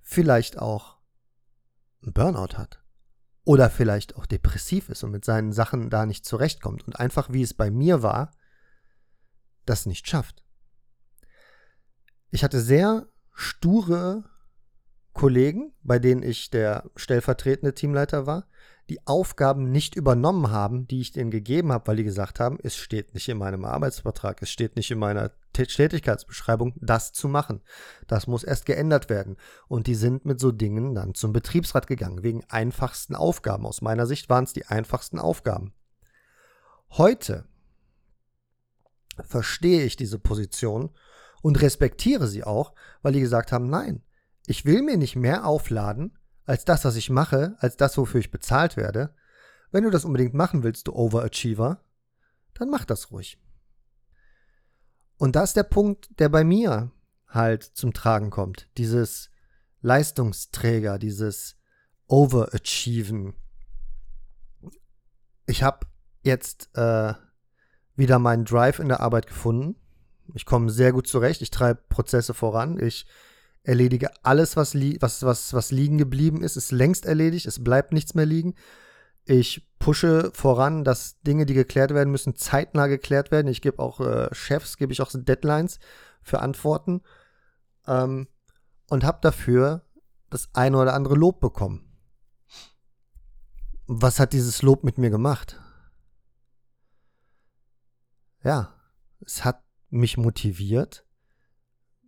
vielleicht 0.00 0.58
auch 0.58 0.98
einen 2.02 2.12
Burnout 2.12 2.56
hat. 2.56 2.81
Oder 3.44 3.70
vielleicht 3.70 4.16
auch 4.16 4.26
depressiv 4.26 4.88
ist 4.88 5.02
und 5.02 5.10
mit 5.10 5.24
seinen 5.24 5.52
Sachen 5.52 5.90
da 5.90 6.06
nicht 6.06 6.24
zurechtkommt 6.24 6.86
und 6.86 6.98
einfach, 6.98 7.32
wie 7.32 7.42
es 7.42 7.54
bei 7.54 7.70
mir 7.70 8.02
war, 8.02 8.30
das 9.66 9.86
nicht 9.86 10.08
schafft. 10.08 10.44
Ich 12.30 12.44
hatte 12.44 12.60
sehr 12.60 13.08
sture 13.32 14.24
Kollegen, 15.12 15.72
bei 15.82 15.98
denen 15.98 16.22
ich 16.22 16.50
der 16.50 16.90
stellvertretende 16.96 17.74
Teamleiter 17.74 18.26
war, 18.26 18.46
die 18.88 19.06
Aufgaben 19.06 19.70
nicht 19.70 19.94
übernommen 19.94 20.50
haben, 20.50 20.86
die 20.86 21.00
ich 21.00 21.12
denen 21.12 21.30
gegeben 21.30 21.72
habe, 21.72 21.86
weil 21.86 21.96
die 21.96 22.04
gesagt 22.04 22.40
haben, 22.40 22.58
es 22.62 22.76
steht 22.76 23.14
nicht 23.14 23.28
in 23.28 23.38
meinem 23.38 23.64
Arbeitsvertrag, 23.64 24.40
es 24.42 24.50
steht 24.50 24.76
nicht 24.76 24.90
in 24.90 24.98
meiner 24.98 25.32
Tätigkeitsbeschreibung, 25.52 26.74
das 26.80 27.12
zu 27.12 27.28
machen. 27.28 27.62
Das 28.06 28.26
muss 28.26 28.44
erst 28.44 28.66
geändert 28.66 29.10
werden. 29.10 29.36
Und 29.68 29.86
die 29.86 29.94
sind 29.94 30.24
mit 30.24 30.40
so 30.40 30.52
Dingen 30.52 30.94
dann 30.94 31.14
zum 31.14 31.32
Betriebsrat 31.32 31.86
gegangen, 31.86 32.22
wegen 32.22 32.44
einfachsten 32.48 33.14
Aufgaben. 33.14 33.66
Aus 33.66 33.82
meiner 33.82 34.06
Sicht 34.06 34.28
waren 34.28 34.44
es 34.44 34.52
die 34.52 34.66
einfachsten 34.66 35.18
Aufgaben. 35.18 35.72
Heute 36.90 37.46
verstehe 39.20 39.84
ich 39.84 39.96
diese 39.96 40.18
Position 40.18 40.90
und 41.42 41.60
respektiere 41.60 42.26
sie 42.28 42.44
auch, 42.44 42.74
weil 43.02 43.12
die 43.12 43.20
gesagt 43.20 43.52
haben, 43.52 43.68
nein, 43.68 44.02
ich 44.46 44.64
will 44.64 44.82
mir 44.82 44.96
nicht 44.96 45.16
mehr 45.16 45.46
aufladen, 45.46 46.18
als 46.44 46.64
das, 46.64 46.84
was 46.84 46.96
ich 46.96 47.10
mache, 47.10 47.56
als 47.58 47.76
das, 47.76 47.96
wofür 47.96 48.20
ich 48.20 48.30
bezahlt 48.30 48.76
werde. 48.76 49.14
Wenn 49.70 49.84
du 49.84 49.90
das 49.90 50.04
unbedingt 50.04 50.34
machen 50.34 50.62
willst, 50.62 50.88
du 50.88 50.92
Overachiever, 50.92 51.82
dann 52.54 52.68
mach 52.68 52.84
das 52.84 53.10
ruhig. 53.10 53.38
Und 55.22 55.36
das 55.36 55.50
ist 55.50 55.56
der 55.56 55.62
Punkt, 55.62 56.18
der 56.18 56.28
bei 56.28 56.42
mir 56.42 56.90
halt 57.28 57.62
zum 57.62 57.92
Tragen 57.92 58.30
kommt. 58.30 58.68
Dieses 58.76 59.30
Leistungsträger, 59.80 60.98
dieses 60.98 61.54
Overachieven. 62.08 63.32
Ich 65.46 65.62
habe 65.62 65.86
jetzt 66.24 66.76
äh, 66.76 67.14
wieder 67.94 68.18
meinen 68.18 68.44
Drive 68.44 68.80
in 68.80 68.88
der 68.88 68.98
Arbeit 68.98 69.28
gefunden. 69.28 69.76
Ich 70.34 70.44
komme 70.44 70.70
sehr 70.70 70.90
gut 70.90 71.06
zurecht. 71.06 71.40
Ich 71.40 71.52
treibe 71.52 71.82
Prozesse 71.88 72.34
voran. 72.34 72.80
Ich 72.80 73.06
erledige 73.62 74.10
alles, 74.24 74.56
was, 74.56 74.74
was, 74.74 75.22
was, 75.22 75.54
was 75.54 75.70
liegen 75.70 75.98
geblieben 75.98 76.42
ist, 76.42 76.56
ist 76.56 76.72
längst 76.72 77.06
erledigt, 77.06 77.46
es 77.46 77.62
bleibt 77.62 77.92
nichts 77.92 78.14
mehr 78.14 78.26
liegen. 78.26 78.56
Ich 79.24 79.71
pushe 79.82 80.30
voran, 80.32 80.84
dass 80.84 81.20
Dinge, 81.22 81.44
die 81.44 81.54
geklärt 81.54 81.92
werden 81.92 82.12
müssen, 82.12 82.36
zeitnah 82.36 82.86
geklärt 82.86 83.32
werden. 83.32 83.48
Ich 83.48 83.62
gebe 83.62 83.80
auch 83.80 83.98
äh, 83.98 84.32
Chefs, 84.32 84.76
gebe 84.76 84.92
ich 84.92 85.02
auch 85.02 85.10
Deadlines 85.12 85.80
für 86.22 86.38
Antworten 86.38 87.02
ähm, 87.88 88.28
und 88.88 89.02
habe 89.02 89.18
dafür 89.22 89.84
das 90.30 90.48
eine 90.54 90.78
oder 90.78 90.94
andere 90.94 91.16
Lob 91.16 91.40
bekommen. 91.40 91.98
Was 93.88 94.20
hat 94.20 94.32
dieses 94.32 94.62
Lob 94.62 94.84
mit 94.84 94.98
mir 94.98 95.10
gemacht? 95.10 95.60
Ja, 98.44 98.72
es 99.18 99.44
hat 99.44 99.64
mich 99.90 100.16
motiviert, 100.16 101.04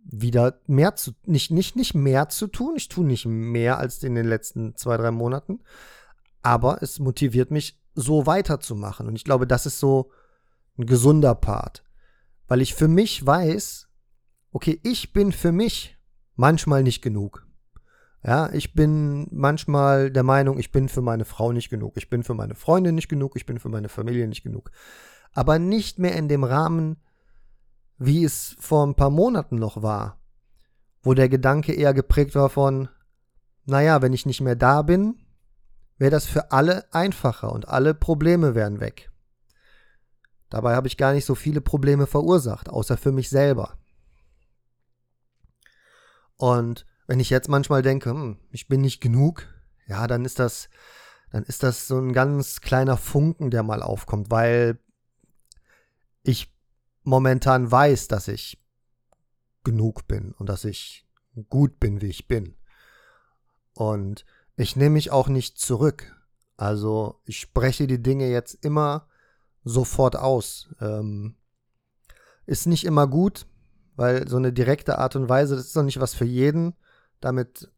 wieder 0.01 0.61
mehr 0.65 0.95
zu, 0.95 1.11
nicht, 1.25 1.51
nicht, 1.51 1.75
nicht 1.75 1.93
mehr 1.93 2.29
zu 2.29 2.47
tun. 2.47 2.75
Ich 2.77 2.87
tue 2.87 3.05
nicht 3.05 3.25
mehr 3.25 3.79
als 3.79 4.01
in 4.01 4.15
den 4.15 4.27
letzten 4.27 4.77
zwei, 4.77 4.95
drei 4.95 5.11
Monaten. 5.11 5.59
Aber 6.45 6.83
es 6.83 6.99
motiviert 6.99 7.49
mich, 7.49 7.81
so 7.95 8.27
weiterzumachen. 8.27 9.07
Und 9.07 9.15
ich 9.15 9.23
glaube, 9.23 9.47
das 9.47 9.65
ist 9.65 9.79
so 9.79 10.11
ein 10.77 10.85
gesunder 10.85 11.33
Part. 11.33 11.83
Weil 12.47 12.61
ich 12.61 12.75
für 12.75 12.87
mich 12.87 13.25
weiß, 13.25 13.89
okay, 14.51 14.79
ich 14.83 15.11
bin 15.11 15.31
für 15.31 15.51
mich 15.51 15.97
manchmal 16.35 16.83
nicht 16.83 17.01
genug. 17.01 17.47
Ja, 18.23 18.51
ich 18.53 18.75
bin 18.75 19.27
manchmal 19.31 20.11
der 20.11 20.21
Meinung, 20.21 20.59
ich 20.59 20.71
bin 20.71 20.87
für 20.87 21.01
meine 21.01 21.25
Frau 21.25 21.51
nicht 21.51 21.71
genug. 21.71 21.97
Ich 21.97 22.11
bin 22.11 22.23
für 22.23 22.35
meine 22.35 22.53
Freunde 22.53 22.91
nicht 22.91 23.09
genug. 23.09 23.35
Ich 23.35 23.47
bin 23.47 23.57
für 23.57 23.69
meine 23.69 23.89
Familie 23.89 24.27
nicht 24.27 24.43
genug. 24.43 24.69
Aber 25.33 25.57
nicht 25.57 25.97
mehr 25.97 26.15
in 26.15 26.27
dem 26.27 26.43
Rahmen, 26.43 26.97
wie 27.97 28.23
es 28.23 28.55
vor 28.59 28.85
ein 28.85 28.93
paar 28.93 29.09
Monaten 29.09 29.55
noch 29.55 29.81
war, 29.81 30.19
wo 31.01 31.15
der 31.15 31.27
Gedanke 31.27 31.73
eher 31.73 31.95
geprägt 31.95 32.35
war 32.35 32.49
von, 32.49 32.89
naja, 33.65 34.03
wenn 34.03 34.13
ich 34.13 34.27
nicht 34.27 34.41
mehr 34.41 34.55
da 34.55 34.83
bin, 34.83 35.24
wäre 35.97 36.11
das 36.11 36.25
für 36.25 36.51
alle 36.51 36.91
einfacher 36.93 37.51
und 37.51 37.67
alle 37.67 37.93
Probleme 37.93 38.55
wären 38.55 38.79
weg. 38.79 39.09
Dabei 40.49 40.75
habe 40.75 40.87
ich 40.87 40.97
gar 40.97 41.13
nicht 41.13 41.25
so 41.25 41.35
viele 41.35 41.61
Probleme 41.61 42.07
verursacht, 42.07 42.69
außer 42.69 42.97
für 42.97 43.11
mich 43.11 43.29
selber. 43.29 43.77
Und 46.37 46.85
wenn 47.07 47.19
ich 47.19 47.29
jetzt 47.29 47.49
manchmal 47.49 47.81
denke, 47.81 48.09
hm, 48.11 48.39
ich 48.51 48.67
bin 48.67 48.81
nicht 48.81 49.01
genug, 49.01 49.47
ja, 49.87 50.07
dann 50.07 50.25
ist 50.25 50.39
das, 50.39 50.69
dann 51.31 51.43
ist 51.43 51.63
das 51.63 51.87
so 51.87 51.97
ein 51.99 52.13
ganz 52.13 52.61
kleiner 52.61 52.97
Funken, 52.97 53.51
der 53.51 53.63
mal 53.63 53.81
aufkommt, 53.81 54.31
weil 54.31 54.79
ich 56.23 56.53
momentan 57.03 57.71
weiß, 57.71 58.07
dass 58.07 58.27
ich 58.27 58.63
genug 59.63 60.07
bin 60.07 60.33
und 60.33 60.47
dass 60.49 60.65
ich 60.65 61.07
gut 61.49 61.79
bin, 61.79 62.01
wie 62.01 62.09
ich 62.09 62.27
bin. 62.27 62.55
Und 63.73 64.25
ich 64.55 64.75
nehme 64.75 64.91
mich 64.91 65.11
auch 65.11 65.27
nicht 65.27 65.57
zurück. 65.57 66.15
Also 66.57 67.19
ich 67.25 67.39
spreche 67.39 67.87
die 67.87 68.01
Dinge 68.01 68.29
jetzt 68.29 68.63
immer 68.63 69.07
sofort 69.63 70.15
aus. 70.15 70.69
Ähm, 70.79 71.35
ist 72.45 72.67
nicht 72.67 72.85
immer 72.85 73.07
gut, 73.07 73.47
weil 73.95 74.27
so 74.27 74.37
eine 74.37 74.53
direkte 74.53 74.99
Art 74.99 75.15
und 75.15 75.27
Weise, 75.27 75.55
das 75.55 75.67
ist 75.67 75.75
doch 75.75 75.83
nicht 75.83 75.99
was 75.99 76.13
für 76.13 76.25
jeden. 76.25 76.75
Damit 77.19 77.69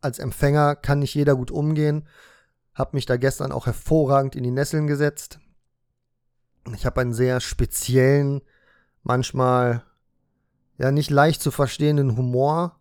als 0.00 0.18
Empfänger 0.18 0.76
kann 0.76 1.00
nicht 1.00 1.14
jeder 1.14 1.36
gut 1.36 1.50
umgehen. 1.50 2.06
Hab 2.74 2.94
mich 2.94 3.06
da 3.06 3.16
gestern 3.16 3.52
auch 3.52 3.66
hervorragend 3.66 4.36
in 4.36 4.44
die 4.44 4.50
Nesseln 4.50 4.86
gesetzt. 4.86 5.38
Ich 6.74 6.86
habe 6.86 7.00
einen 7.00 7.12
sehr 7.12 7.40
speziellen 7.40 8.42
manchmal 9.04 9.84
ja 10.78 10.90
nicht 10.90 11.10
leicht 11.10 11.40
zu 11.40 11.52
verstehenden 11.52 12.16
Humor. 12.16 12.76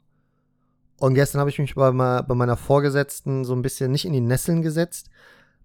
Und 0.99 1.15
gestern 1.15 1.39
habe 1.39 1.49
ich 1.49 1.59
mich 1.59 1.75
bei, 1.75 1.91
bei, 1.91 2.35
meiner 2.35 2.57
Vorgesetzten 2.57 3.45
so 3.45 3.53
ein 3.53 3.61
bisschen 3.61 3.91
nicht 3.91 4.05
in 4.05 4.13
die 4.13 4.21
Nesseln 4.21 4.61
gesetzt, 4.61 5.09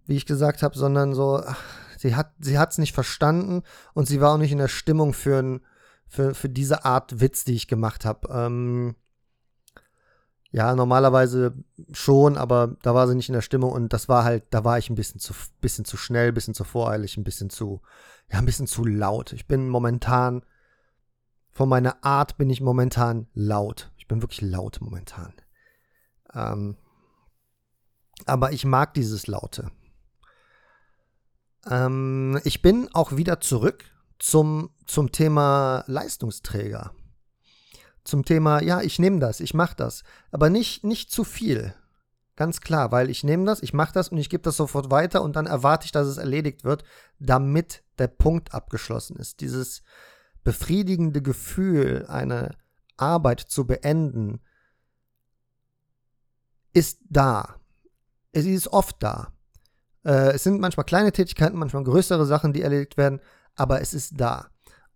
wie 0.07 0.17
ich 0.17 0.27
gesagt 0.27 0.63
habe, 0.63 0.77
sondern 0.77 1.15
so, 1.15 1.41
ach, 1.45 1.63
sie 1.99 2.17
hat 2.17 2.33
sie 2.41 2.55
es 2.55 2.79
nicht 2.79 2.95
verstanden 2.95 3.63
und 3.95 4.07
sie 4.07 4.21
war 4.21 4.35
auch 4.35 4.39
nicht 4.39 4.53
in 4.53 4.59
der 4.59 4.69
Stimmung 4.69 5.13
für, 5.13 5.39
ein, 5.39 5.61
für, 6.07 6.35
für 6.35 6.49
diese 6.49 6.85
Art 6.85 7.21
Witz, 7.21 7.45
die 7.45 7.55
ich 7.55 7.69
gemacht 7.69 8.05
habe. 8.05 8.29
Ähm, 8.33 8.97
ja, 10.51 10.75
normalerweise 10.75 11.55
schon, 11.93 12.39
aber 12.39 12.77
da 12.83 12.95
war 12.95 13.07
sie 13.07 13.15
nicht 13.15 13.29
in 13.29 13.35
der 13.35 13.43
Stimmung 13.43 13.71
und 13.73 13.93
das 13.93 14.09
war 14.09 14.25
halt, 14.25 14.45
da 14.51 14.65
war 14.65 14.79
ich 14.79 14.89
ein 14.89 14.95
bisschen 14.95 15.21
zu, 15.21 15.35
bisschen 15.61 15.85
zu 15.85 15.99
schnell, 15.99 16.29
ein 16.29 16.35
bisschen 16.35 16.55
zu 16.55 16.65
voreilig, 16.65 17.17
ein 17.19 17.25
bisschen 17.25 17.51
zu, 17.51 17.83
ja, 18.33 18.39
ein 18.39 18.47
bisschen 18.47 18.67
zu 18.67 18.85
laut. 18.85 19.35
Ich 19.35 19.47
bin 19.47 19.69
momentan, 19.69 20.43
von 21.51 21.69
meiner 21.69 22.03
Art 22.03 22.39
bin 22.39 22.49
ich 22.49 22.63
momentan 22.63 23.27
laut. 23.35 23.91
Bin 24.09 24.23
wirklich 24.23 24.41
laut 24.41 24.81
momentan. 24.81 25.35
Ähm, 26.35 26.77
aber 28.27 28.53
ich 28.53 28.65
mag 28.65 28.95
dieses 28.95 29.27
Laute. 29.27 29.71
Ähm, 31.69 32.41
ich 32.45 32.63
bin 32.63 32.89
auch 32.93 33.17
wieder 33.17 33.41
zurück 33.41 33.85
zum, 34.19 34.71
zum 34.87 35.13
Thema 35.13 35.85
Leistungsträger. 35.87 36.93
Zum 38.05 38.25
Thema, 38.25 38.63
ja, 38.63 38.81
ich 38.81 38.99
nehme 38.99 39.21
das, 39.21 39.41
ich 39.41 39.55
mache 39.55 39.77
das. 39.77 40.03
Aber 40.31 40.51
nicht, 40.51 40.85
nicht 40.85 41.11
zu 41.11 41.25
viel. 41.25 41.75
Ganz 42.37 42.61
klar, 42.61 42.93
weil 42.93 43.11
ich 43.11 43.25
nehme 43.25 43.45
das, 43.45 43.63
ich 43.63 43.75
mache 43.75 43.93
das 43.93 44.09
und 44.09 44.19
ich 44.19 44.31
gebe 44.31 44.45
das 44.45 44.57
sofort 44.57 44.91
weiter 44.91 45.23
und 45.23 45.37
dann 45.37 45.47
erwarte 45.47 45.87
ich, 45.87 45.93
dass 45.93 46.07
es 46.07 46.19
erledigt 46.19 46.65
wird, 46.65 46.85
damit 47.19 47.83
der 47.99 48.07
Punkt 48.07 48.55
abgeschlossen 48.55 49.17
ist. 49.17 49.41
Dieses 49.41 49.83
befriedigende 50.45 51.21
Gefühl, 51.21 52.07
eine 52.09 52.57
Arbeit 52.99 53.41
zu 53.41 53.67
beenden, 53.67 54.41
ist 56.73 57.01
da. 57.09 57.57
Es 58.33 58.45
ist 58.45 58.69
oft 58.69 58.97
da. 59.03 59.33
Äh, 60.05 60.33
es 60.35 60.45
sind 60.45 60.61
manchmal 60.61 60.87
kleine 60.87 61.13
Tätigkeiten, 61.13 61.59
manchmal 61.59 61.85
größere 61.85 62.27
Sachen, 62.27 62.53
die 62.53 62.63
erledigt 62.63 62.97
werden, 62.97 63.21
aber 63.55 63.81
es 63.81 63.95
ist 63.95 64.21
da. 64.21 64.49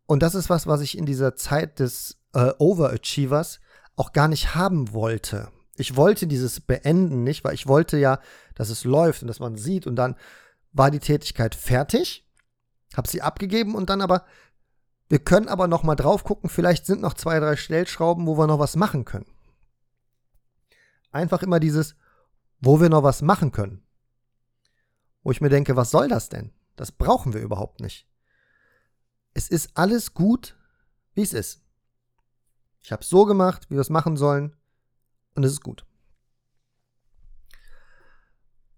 Und 0.06 0.22
das 0.22 0.34
ist 0.34 0.50
was, 0.50 0.66
was 0.66 0.80
ich 0.80 0.98
in 0.98 1.06
dieser 1.06 1.36
Zeit 1.36 1.78
des 1.78 2.18
äh, 2.34 2.52
Overachievers 2.58 3.60
auch 3.96 4.12
gar 4.12 4.28
nicht 4.28 4.54
haben 4.54 4.92
wollte. 4.92 5.48
Ich 5.76 5.96
wollte 5.96 6.26
dieses 6.26 6.60
Beenden 6.60 7.24
nicht, 7.24 7.44
weil 7.44 7.54
ich 7.54 7.66
wollte 7.66 7.98
ja, 7.98 8.20
dass 8.54 8.68
es 8.68 8.84
läuft 8.84 9.22
und 9.22 9.28
dass 9.28 9.40
man 9.40 9.56
sieht 9.56 9.86
und 9.86 9.96
dann 9.96 10.16
war 10.72 10.90
die 10.90 10.98
Tätigkeit 10.98 11.54
fertig, 11.54 12.28
habe 12.96 13.08
sie 13.08 13.22
abgegeben 13.22 13.74
und 13.74 13.90
dann 13.90 14.00
aber, 14.00 14.24
wir 15.12 15.18
können 15.18 15.48
aber 15.48 15.68
noch 15.68 15.82
mal 15.82 15.94
drauf 15.94 16.24
gucken, 16.24 16.48
vielleicht 16.48 16.86
sind 16.86 17.02
noch 17.02 17.12
zwei, 17.12 17.38
drei 17.38 17.56
Stellschrauben, 17.56 18.26
wo 18.26 18.38
wir 18.38 18.46
noch 18.46 18.58
was 18.58 18.76
machen 18.76 19.04
können. 19.04 19.30
Einfach 21.10 21.42
immer 21.42 21.60
dieses, 21.60 21.96
wo 22.60 22.80
wir 22.80 22.88
noch 22.88 23.02
was 23.02 23.20
machen 23.20 23.52
können. 23.52 23.82
Wo 25.22 25.30
ich 25.30 25.42
mir 25.42 25.50
denke, 25.50 25.76
was 25.76 25.90
soll 25.90 26.08
das 26.08 26.30
denn? 26.30 26.54
Das 26.76 26.92
brauchen 26.92 27.34
wir 27.34 27.42
überhaupt 27.42 27.80
nicht. 27.80 28.08
Es 29.34 29.50
ist 29.50 29.76
alles 29.76 30.14
gut, 30.14 30.56
wie 31.12 31.20
es 31.20 31.34
ist. 31.34 31.60
Ich 32.80 32.90
habe 32.90 33.02
es 33.02 33.10
so 33.10 33.26
gemacht, 33.26 33.68
wie 33.68 33.74
wir 33.74 33.82
es 33.82 33.90
machen 33.90 34.16
sollen, 34.16 34.56
und 35.34 35.44
es 35.44 35.52
ist 35.52 35.62
gut. 35.62 35.84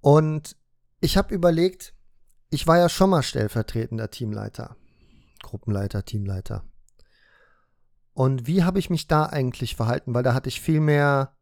Und 0.00 0.56
ich 1.00 1.16
habe 1.16 1.32
überlegt, 1.32 1.94
ich 2.50 2.66
war 2.66 2.78
ja 2.78 2.88
schon 2.88 3.10
mal 3.10 3.22
stellvertretender 3.22 4.10
Teamleiter, 4.10 4.76
Gruppenleiter, 5.44 6.04
Teamleiter. 6.04 6.64
Und 8.12 8.46
wie 8.46 8.64
habe 8.64 8.78
ich 8.78 8.90
mich 8.90 9.06
da 9.06 9.26
eigentlich 9.26 9.76
verhalten? 9.76 10.14
Weil 10.14 10.22
da 10.22 10.34
hatte 10.34 10.48
ich 10.48 10.60
viel 10.60 10.80
mehr 10.80 11.36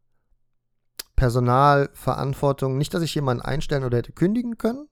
Personalverantwortung. 1.17 2.79
Nicht, 2.79 2.95
dass 2.95 3.03
ich 3.03 3.15
jemanden 3.15 3.43
einstellen 3.43 3.85
oder 3.85 3.99
hätte 3.99 4.13
kündigen 4.13 4.59
können, 4.59 4.89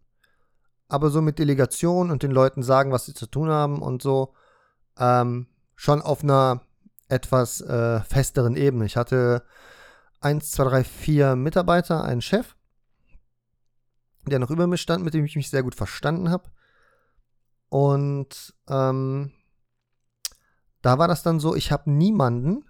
aber 0.89 1.11
so 1.11 1.23
mit 1.23 1.39
Delegation 1.39 2.11
und 2.11 2.23
den 2.23 2.31
Leuten 2.31 2.63
sagen, 2.63 2.93
was 2.93 3.07
sie 3.07 3.15
zu 3.15 3.27
tun 3.27 3.49
haben 3.49 3.83
und 3.83 4.03
so, 4.03 4.35
ähm, 4.99 5.47
schon 5.75 6.03
auf 6.03 6.23
einer 6.23 6.63
etwas 7.09 7.61
äh, 7.63 8.01
festeren 8.03 8.57
Ebene. 8.57 8.85
Ich 8.85 8.97
hatte 8.97 9.43
eins, 10.21 10.51
zwei, 10.51 10.65
drei, 10.65 10.85
vier 10.85 11.35
Mitarbeiter, 11.35 12.05
einen 12.05 12.23
Chef, 12.23 12.55
der 14.27 14.39
noch 14.39 14.51
über 14.51 14.67
mir 14.67 14.77
stand, 14.77 15.03
mit 15.03 15.15
dem 15.15 15.25
ich 15.25 15.37
mich 15.37 15.51
sehr 15.51 15.63
gut 15.63 15.75
verstanden 15.75 16.31
habe. 16.31 16.51
Und 17.71 18.55
ähm, 18.69 19.33
da 20.83 20.99
war 20.99 21.09
das 21.09 21.23
dann 21.23 21.41
so, 21.41 21.55
ich 21.55 21.73
habe 21.73 21.91
niemanden 21.91 22.65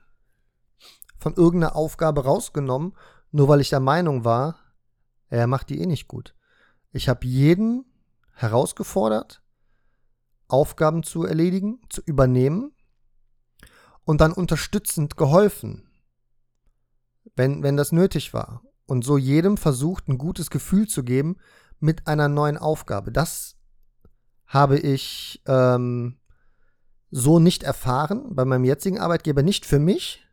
von 1.19 1.35
irgendeiner 1.35 1.75
Aufgabe 1.75 2.25
rausgenommen, 2.25 2.95
nur 3.33 3.49
weil 3.49 3.61
ich 3.61 3.71
der 3.71 3.81
Meinung 3.81 4.25
war, 4.25 4.59
er 5.29 5.47
macht 5.47 5.71
die 5.71 5.81
eh 5.81 5.87
nicht 5.87 6.07
gut. 6.07 6.35
Ich 6.93 7.09
habe 7.09 7.27
jeden 7.27 7.85
herausgefordert, 8.35 9.43
Aufgaben 10.49 11.03
zu 11.03 11.25
erledigen, 11.25 11.81
zu 11.89 12.03
übernehmen 12.03 12.73
und 14.05 14.21
dann 14.21 14.33
unterstützend 14.33 15.17
geholfen, 15.17 15.89
wenn, 17.37 17.63
wenn 17.63 17.77
das 17.77 17.93
nötig 17.93 18.35
war. 18.35 18.63
Und 18.87 19.05
so 19.05 19.17
jedem 19.17 19.57
versucht, 19.57 20.09
ein 20.09 20.19
gutes 20.19 20.51
Gefühl 20.51 20.89
zu 20.89 21.05
geben 21.05 21.37
mit 21.79 22.07
einer 22.09 22.29
neuen 22.29 22.59
Aufgabe. 22.59 23.13
Das 23.13 23.57
habe 24.51 24.79
ich 24.79 25.41
ähm, 25.47 26.17
so 27.11 27.39
nicht 27.39 27.63
erfahren 27.63 28.35
bei 28.35 28.45
meinem 28.45 28.65
jetzigen 28.65 28.99
Arbeitgeber, 28.99 29.43
nicht 29.43 29.65
für 29.65 29.79
mich, 29.79 30.27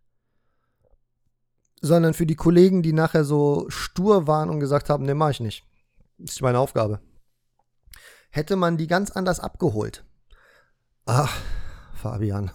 sondern 1.82 2.16
für 2.16 2.26
die 2.26 2.36
Kollegen, 2.36 2.82
die 2.82 2.94
nachher 2.94 3.24
so 3.24 3.66
stur 3.70 4.26
waren 4.26 4.50
und 4.50 4.60
gesagt 4.60 4.90
haben, 4.90 5.06
nee, 5.06 5.14
mach 5.14 5.30
ich 5.30 5.40
nicht. 5.40 5.64
Das 6.18 6.32
ist 6.32 6.42
meine 6.42 6.58
Aufgabe. 6.58 7.00
Hätte 8.32 8.56
man 8.56 8.78
die 8.78 8.88
ganz 8.88 9.12
anders 9.12 9.40
abgeholt. 9.40 10.04
Ach, 11.06 11.38
Fabian. 11.94 12.50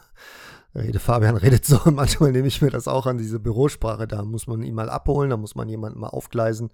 Rede, 0.74 0.98
Fabian 0.98 1.36
redet 1.36 1.64
so 1.64 1.78
manchmal 1.92 2.32
nehme 2.32 2.48
ich 2.48 2.60
mir 2.60 2.70
das 2.70 2.88
auch 2.88 3.06
an 3.06 3.18
diese 3.18 3.38
Bürosprache. 3.38 4.08
Da 4.08 4.24
muss 4.24 4.48
man 4.48 4.64
ihn 4.64 4.74
mal 4.74 4.90
abholen, 4.90 5.30
da 5.30 5.36
muss 5.36 5.54
man 5.54 5.68
jemanden 5.68 6.00
mal 6.00 6.08
aufgleisen. 6.08 6.72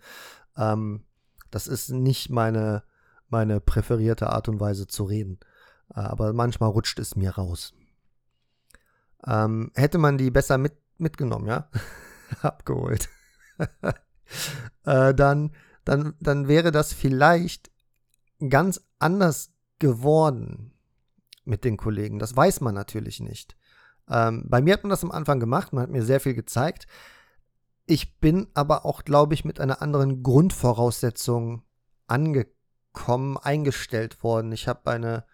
Ähm, 0.56 1.04
das 1.50 1.66
ist 1.66 1.90
nicht 1.90 2.30
meine, 2.30 2.84
meine 3.28 3.60
präferierte 3.60 4.30
Art 4.30 4.48
und 4.48 4.60
Weise 4.60 4.86
zu 4.86 5.04
reden. 5.04 5.38
Äh, 5.94 6.00
aber 6.00 6.32
manchmal 6.32 6.70
rutscht 6.70 6.98
es 6.98 7.16
mir 7.16 7.30
raus. 7.30 7.74
Ähm, 9.26 9.70
hätte 9.74 9.98
man 9.98 10.18
die 10.18 10.30
besser 10.30 10.58
mit, 10.58 10.74
mitgenommen, 10.98 11.46
ja? 11.46 11.68
Abgeholt. 12.42 13.08
äh, 14.84 15.14
dann, 15.14 15.52
dann, 15.84 16.14
dann 16.20 16.48
wäre 16.48 16.70
das 16.70 16.92
vielleicht 16.92 17.70
ganz 18.48 18.80
anders 18.98 19.50
geworden 19.78 20.72
mit 21.44 21.64
den 21.64 21.76
Kollegen. 21.76 22.18
Das 22.18 22.36
weiß 22.36 22.60
man 22.60 22.74
natürlich 22.74 23.20
nicht. 23.20 23.56
Ähm, 24.08 24.44
bei 24.48 24.60
mir 24.60 24.74
hat 24.74 24.84
man 24.84 24.90
das 24.90 25.04
am 25.04 25.10
Anfang 25.10 25.40
gemacht, 25.40 25.72
man 25.72 25.82
hat 25.82 25.90
mir 25.90 26.02
sehr 26.02 26.20
viel 26.20 26.34
gezeigt. 26.34 26.86
Ich 27.86 28.20
bin 28.20 28.48
aber 28.54 28.84
auch, 28.84 29.04
glaube 29.04 29.34
ich, 29.34 29.44
mit 29.44 29.60
einer 29.60 29.82
anderen 29.82 30.22
Grundvoraussetzung 30.22 31.62
angekommen, 32.06 32.57
eingestellt 33.06 34.22
worden. 34.22 34.52
Ich 34.52 34.68
habe 34.68 34.90
eine 34.90 35.24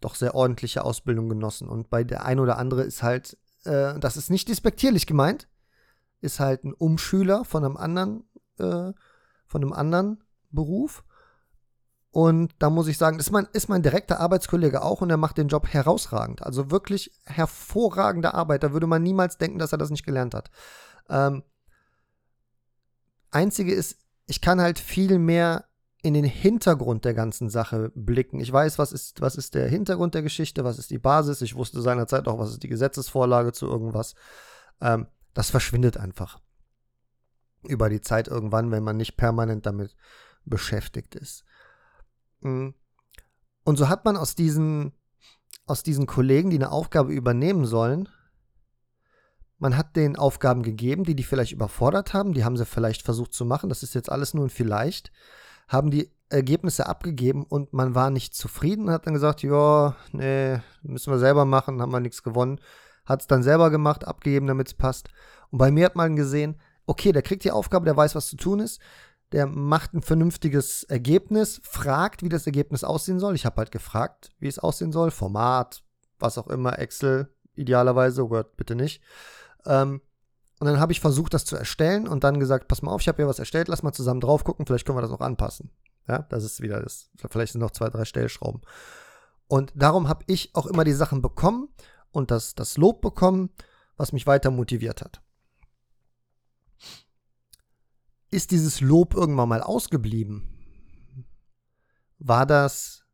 doch 0.00 0.14
sehr 0.14 0.34
ordentliche 0.34 0.84
Ausbildung 0.84 1.28
genossen. 1.28 1.68
Und 1.68 1.90
bei 1.90 2.04
der 2.04 2.24
ein 2.24 2.40
oder 2.40 2.58
andere 2.58 2.82
ist 2.82 3.02
halt, 3.02 3.38
äh, 3.64 3.98
das 3.98 4.16
ist 4.16 4.30
nicht 4.30 4.48
despektierlich 4.48 5.06
gemeint, 5.06 5.48
ist 6.20 6.40
halt 6.40 6.64
ein 6.64 6.74
Umschüler 6.74 7.44
von 7.44 7.64
einem 7.64 7.76
anderen, 7.76 8.24
äh, 8.58 8.92
von 9.46 9.62
einem 9.62 9.72
anderen 9.72 10.24
Beruf. 10.50 11.04
Und 12.10 12.54
da 12.58 12.68
muss 12.68 12.88
ich 12.88 12.98
sagen, 12.98 13.18
ist 13.18 13.30
mein, 13.30 13.48
ist 13.52 13.68
mein 13.68 13.82
direkter 13.82 14.20
Arbeitskollege 14.20 14.82
auch 14.82 15.00
und 15.00 15.08
er 15.08 15.16
macht 15.16 15.38
den 15.38 15.48
Job 15.48 15.68
herausragend. 15.68 16.42
Also 16.42 16.70
wirklich 16.70 17.10
hervorragende 17.24 18.34
Arbeit. 18.34 18.62
Da 18.62 18.72
würde 18.72 18.86
man 18.86 19.02
niemals 19.02 19.38
denken, 19.38 19.58
dass 19.58 19.72
er 19.72 19.78
das 19.78 19.90
nicht 19.90 20.04
gelernt 20.04 20.34
hat. 20.34 20.50
Ähm, 21.08 21.42
einzige 23.30 23.72
ist, 23.72 23.96
ich 24.26 24.40
kann 24.40 24.60
halt 24.60 24.78
viel 24.78 25.18
mehr 25.18 25.64
in 26.02 26.14
den 26.14 26.24
Hintergrund 26.24 27.04
der 27.04 27.14
ganzen 27.14 27.48
Sache 27.48 27.92
blicken. 27.94 28.40
Ich 28.40 28.52
weiß, 28.52 28.78
was 28.78 28.92
ist, 28.92 29.20
was 29.20 29.36
ist 29.36 29.54
der 29.54 29.68
Hintergrund 29.68 30.14
der 30.14 30.22
Geschichte, 30.22 30.64
was 30.64 30.78
ist 30.78 30.90
die 30.90 30.98
Basis. 30.98 31.40
Ich 31.42 31.54
wusste 31.54 31.80
seinerzeit 31.80 32.26
auch, 32.26 32.38
was 32.38 32.50
ist 32.50 32.62
die 32.64 32.68
Gesetzesvorlage 32.68 33.52
zu 33.52 33.66
irgendwas. 33.66 34.14
Ähm, 34.80 35.06
das 35.32 35.50
verschwindet 35.50 35.96
einfach. 35.96 36.40
Über 37.62 37.88
die 37.88 38.00
Zeit 38.00 38.26
irgendwann, 38.26 38.72
wenn 38.72 38.82
man 38.82 38.96
nicht 38.96 39.16
permanent 39.16 39.64
damit 39.64 39.94
beschäftigt 40.44 41.14
ist. 41.14 41.44
Mm. 42.40 42.70
Und 43.62 43.76
so 43.76 43.88
hat 43.88 44.04
man 44.04 44.16
aus 44.16 44.34
diesen, 44.34 44.92
aus 45.66 45.84
diesen 45.84 46.06
Kollegen, 46.06 46.50
die 46.50 46.56
eine 46.56 46.72
Aufgabe 46.72 47.12
übernehmen 47.12 47.64
sollen, 47.64 48.08
man 49.58 49.76
hat 49.76 49.94
den 49.94 50.16
Aufgaben 50.16 50.64
gegeben, 50.64 51.04
die 51.04 51.14
die 51.14 51.22
vielleicht 51.22 51.52
überfordert 51.52 52.12
haben, 52.12 52.34
die 52.34 52.44
haben 52.44 52.56
sie 52.56 52.66
vielleicht 52.66 53.02
versucht 53.02 53.32
zu 53.32 53.44
machen, 53.44 53.68
das 53.68 53.84
ist 53.84 53.94
jetzt 53.94 54.10
alles 54.10 54.34
nur 54.34 54.46
ein 54.46 54.50
vielleicht 54.50 55.12
haben 55.72 55.90
die 55.90 56.10
Ergebnisse 56.28 56.86
abgegeben 56.86 57.44
und 57.44 57.72
man 57.72 57.94
war 57.94 58.10
nicht 58.10 58.34
zufrieden, 58.34 58.90
hat 58.90 59.06
dann 59.06 59.14
gesagt, 59.14 59.42
ja, 59.42 59.96
nee, 60.12 60.58
müssen 60.82 61.12
wir 61.12 61.18
selber 61.18 61.44
machen, 61.44 61.80
haben 61.80 61.92
wir 61.92 62.00
nichts 62.00 62.22
gewonnen. 62.22 62.60
Hat 63.04 63.22
es 63.22 63.26
dann 63.26 63.42
selber 63.42 63.70
gemacht, 63.70 64.06
abgegeben, 64.06 64.46
damit 64.46 64.68
es 64.68 64.74
passt. 64.74 65.08
Und 65.50 65.58
bei 65.58 65.70
mir 65.70 65.86
hat 65.86 65.96
man 65.96 66.16
gesehen, 66.16 66.60
okay, 66.86 67.12
der 67.12 67.22
kriegt 67.22 67.44
die 67.44 67.50
Aufgabe, 67.50 67.84
der 67.84 67.96
weiß, 67.96 68.14
was 68.14 68.28
zu 68.28 68.36
tun 68.36 68.60
ist, 68.60 68.80
der 69.32 69.46
macht 69.46 69.94
ein 69.94 70.02
vernünftiges 70.02 70.84
Ergebnis, 70.84 71.60
fragt, 71.64 72.22
wie 72.22 72.28
das 72.28 72.46
Ergebnis 72.46 72.84
aussehen 72.84 73.18
soll. 73.18 73.34
Ich 73.34 73.46
habe 73.46 73.56
halt 73.56 73.70
gefragt, 73.70 74.30
wie 74.38 74.48
es 74.48 74.58
aussehen 74.58 74.92
soll, 74.92 75.10
Format, 75.10 75.82
was 76.18 76.38
auch 76.38 76.48
immer, 76.48 76.78
Excel, 76.78 77.28
idealerweise, 77.54 78.28
Word 78.30 78.56
bitte 78.56 78.74
nicht. 78.74 79.02
Ähm, 79.66 80.00
und 80.62 80.68
dann 80.68 80.78
habe 80.78 80.92
ich 80.92 81.00
versucht, 81.00 81.34
das 81.34 81.44
zu 81.44 81.56
erstellen 81.56 82.06
und 82.06 82.22
dann 82.22 82.38
gesagt, 82.38 82.68
pass 82.68 82.82
mal 82.82 82.92
auf, 82.92 83.00
ich 83.00 83.08
habe 83.08 83.16
hier 83.16 83.26
was 83.26 83.40
erstellt, 83.40 83.66
lass 83.66 83.82
mal 83.82 83.92
zusammen 83.92 84.20
drauf 84.20 84.44
gucken, 84.44 84.64
vielleicht 84.64 84.86
können 84.86 84.96
wir 84.96 85.02
das 85.02 85.10
noch 85.10 85.20
anpassen. 85.20 85.72
Ja, 86.06 86.20
das 86.28 86.44
ist 86.44 86.60
wieder 86.60 86.80
das. 86.80 87.10
Vielleicht 87.30 87.54
sind 87.54 87.60
noch 87.60 87.72
zwei, 87.72 87.88
drei 87.88 88.04
Stellschrauben. 88.04 88.62
Und 89.48 89.72
darum 89.74 90.08
habe 90.08 90.22
ich 90.28 90.54
auch 90.54 90.66
immer 90.66 90.84
die 90.84 90.92
Sachen 90.92 91.20
bekommen 91.20 91.68
und 92.12 92.30
das, 92.30 92.54
das 92.54 92.76
Lob 92.76 93.02
bekommen, 93.02 93.50
was 93.96 94.12
mich 94.12 94.28
weiter 94.28 94.52
motiviert 94.52 95.02
hat. 95.02 95.20
Ist 98.30 98.52
dieses 98.52 98.80
Lob 98.80 99.14
irgendwann 99.14 99.48
mal 99.48 99.62
ausgeblieben? 99.62 100.46
War 102.20 102.46
das, 102.46 103.04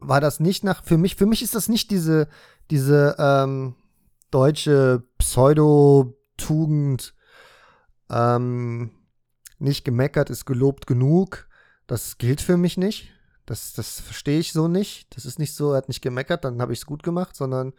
war 0.00 0.20
das 0.20 0.40
nicht 0.40 0.64
nach, 0.64 0.82
für 0.82 0.98
mich, 0.98 1.14
für 1.14 1.26
mich 1.26 1.42
ist 1.42 1.54
das 1.54 1.68
nicht 1.68 1.92
diese, 1.92 2.26
diese, 2.70 3.14
ähm, 3.20 3.76
deutsche 4.32 5.04
Pseudo-Tugend 5.18 7.14
ähm, 8.10 8.90
nicht 9.58 9.84
gemeckert 9.84 10.28
ist 10.30 10.44
gelobt 10.44 10.86
genug. 10.86 11.48
Das 11.86 12.18
gilt 12.18 12.40
für 12.40 12.56
mich 12.56 12.76
nicht. 12.76 13.12
Das, 13.46 13.72
das 13.72 14.00
verstehe 14.00 14.40
ich 14.40 14.52
so 14.52 14.68
nicht. 14.68 15.14
Das 15.16 15.24
ist 15.24 15.38
nicht 15.38 15.54
so, 15.54 15.72
er 15.72 15.78
hat 15.78 15.88
nicht 15.88 16.02
gemeckert, 16.02 16.44
dann 16.44 16.60
habe 16.60 16.72
ich 16.72 16.80
es 16.80 16.86
gut 16.86 17.02
gemacht, 17.02 17.36
sondern 17.36 17.72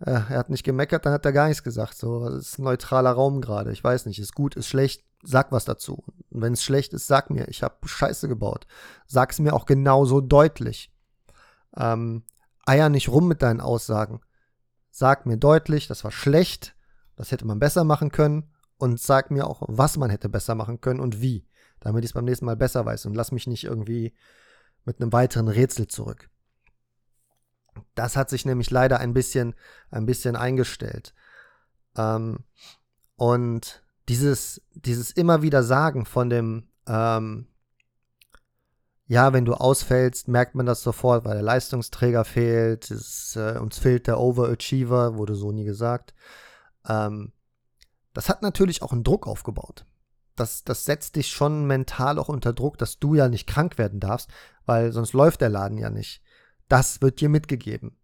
äh, 0.00 0.10
er 0.10 0.28
hat 0.28 0.50
nicht 0.50 0.64
gemeckert, 0.64 1.06
dann 1.06 1.12
hat 1.12 1.24
er 1.24 1.32
gar 1.32 1.48
nichts 1.48 1.62
gesagt. 1.62 1.96
So, 1.96 2.28
das 2.28 2.48
ist 2.48 2.58
ein 2.58 2.64
neutraler 2.64 3.12
Raum 3.12 3.40
gerade. 3.40 3.72
Ich 3.72 3.82
weiß 3.82 4.06
nicht, 4.06 4.18
ist 4.18 4.34
gut, 4.34 4.54
ist 4.56 4.68
schlecht, 4.68 5.04
sag 5.22 5.52
was 5.52 5.64
dazu. 5.64 6.04
Und 6.30 6.42
wenn 6.42 6.52
es 6.52 6.62
schlecht 6.62 6.92
ist, 6.92 7.06
sag 7.06 7.30
mir, 7.30 7.48
ich 7.48 7.62
habe 7.62 7.86
Scheiße 7.86 8.28
gebaut. 8.28 8.66
Sag's 9.06 9.38
mir 9.38 9.54
auch 9.54 9.66
genauso 9.66 10.20
deutlich. 10.20 10.92
Ähm, 11.76 12.24
eier 12.66 12.88
nicht 12.88 13.08
rum 13.08 13.28
mit 13.28 13.42
deinen 13.42 13.60
Aussagen. 13.60 14.20
Sag 14.96 15.26
mir 15.26 15.36
deutlich, 15.36 15.88
das 15.88 16.04
war 16.04 16.12
schlecht, 16.12 16.76
das 17.16 17.32
hätte 17.32 17.44
man 17.44 17.58
besser 17.58 17.82
machen 17.82 18.12
können 18.12 18.52
und 18.76 19.00
sag 19.00 19.32
mir 19.32 19.48
auch, 19.48 19.64
was 19.66 19.96
man 19.96 20.08
hätte 20.08 20.28
besser 20.28 20.54
machen 20.54 20.80
können 20.80 21.00
und 21.00 21.20
wie, 21.20 21.48
damit 21.80 22.04
ich 22.04 22.10
es 22.10 22.14
beim 22.14 22.24
nächsten 22.24 22.44
Mal 22.46 22.54
besser 22.54 22.86
weiß 22.86 23.06
und 23.06 23.14
lass 23.14 23.32
mich 23.32 23.48
nicht 23.48 23.64
irgendwie 23.64 24.14
mit 24.84 25.00
einem 25.00 25.12
weiteren 25.12 25.48
Rätsel 25.48 25.88
zurück. 25.88 26.30
Das 27.96 28.14
hat 28.14 28.30
sich 28.30 28.44
nämlich 28.44 28.70
leider 28.70 29.00
ein 29.00 29.14
bisschen, 29.14 29.56
ein 29.90 30.06
bisschen 30.06 30.36
eingestellt. 30.36 31.12
Ähm, 31.96 32.44
und 33.16 33.82
dieses, 34.08 34.62
dieses 34.74 35.10
immer 35.10 35.42
wieder 35.42 35.64
Sagen 35.64 36.06
von 36.06 36.30
dem, 36.30 36.68
ähm, 36.86 37.48
ja, 39.06 39.32
wenn 39.32 39.44
du 39.44 39.54
ausfällst, 39.54 40.28
merkt 40.28 40.54
man 40.54 40.66
das 40.66 40.82
sofort, 40.82 41.24
weil 41.24 41.34
der 41.34 41.42
Leistungsträger 41.42 42.24
fehlt. 42.24 42.90
Es, 42.90 43.36
äh, 43.36 43.58
uns 43.58 43.78
fehlt 43.78 44.06
der 44.06 44.18
Overachiever, 44.18 45.16
wurde 45.16 45.34
so 45.34 45.52
nie 45.52 45.64
gesagt. 45.64 46.14
Ähm, 46.88 47.32
das 48.14 48.28
hat 48.28 48.42
natürlich 48.42 48.82
auch 48.82 48.92
einen 48.92 49.04
Druck 49.04 49.26
aufgebaut. 49.26 49.84
Das, 50.36 50.64
das 50.64 50.84
setzt 50.84 51.16
dich 51.16 51.28
schon 51.28 51.66
mental 51.66 52.18
auch 52.18 52.28
unter 52.28 52.52
Druck, 52.52 52.78
dass 52.78 52.98
du 52.98 53.14
ja 53.14 53.28
nicht 53.28 53.46
krank 53.46 53.76
werden 53.78 54.00
darfst, 54.00 54.30
weil 54.64 54.90
sonst 54.92 55.12
läuft 55.12 55.42
der 55.42 55.50
Laden 55.50 55.78
ja 55.78 55.90
nicht. 55.90 56.22
Das 56.68 57.02
wird 57.02 57.20
dir 57.20 57.28
mitgegeben. 57.28 57.96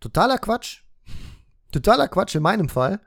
Totaler 0.00 0.38
Quatsch. 0.38 0.84
Totaler 1.72 2.08
Quatsch 2.08 2.34
in 2.36 2.42
meinem 2.42 2.68
Fall, 2.68 3.00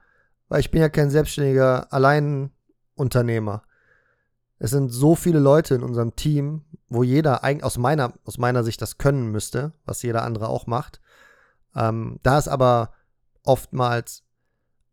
weil 0.48 0.60
ich 0.60 0.70
bin 0.70 0.82
ja 0.82 0.90
kein 0.90 1.10
selbstständiger 1.10 1.92
Alleinunternehmer. 1.92 3.64
Es 4.60 4.72
sind 4.72 4.90
so 4.90 5.16
viele 5.16 5.40
Leute 5.40 5.76
in 5.76 5.84
unserem 5.84 6.16
Team, 6.16 6.64
wo 6.90 7.04
jeder 7.04 7.44
eigentlich 7.44 7.64
aus 7.64 7.78
meiner, 7.78 8.14
aus 8.24 8.38
meiner 8.38 8.64
Sicht 8.64 8.82
das 8.82 8.98
können 8.98 9.32
müsste, 9.32 9.74
was 9.86 10.04
jeder 10.04 10.24
andere 10.24 10.48
auch 10.48 10.68
macht. 10.68 11.02
Ähm, 11.76 12.20
da 12.24 12.38
es 12.38 12.48
aber 12.48 12.92
oftmals 13.44 14.24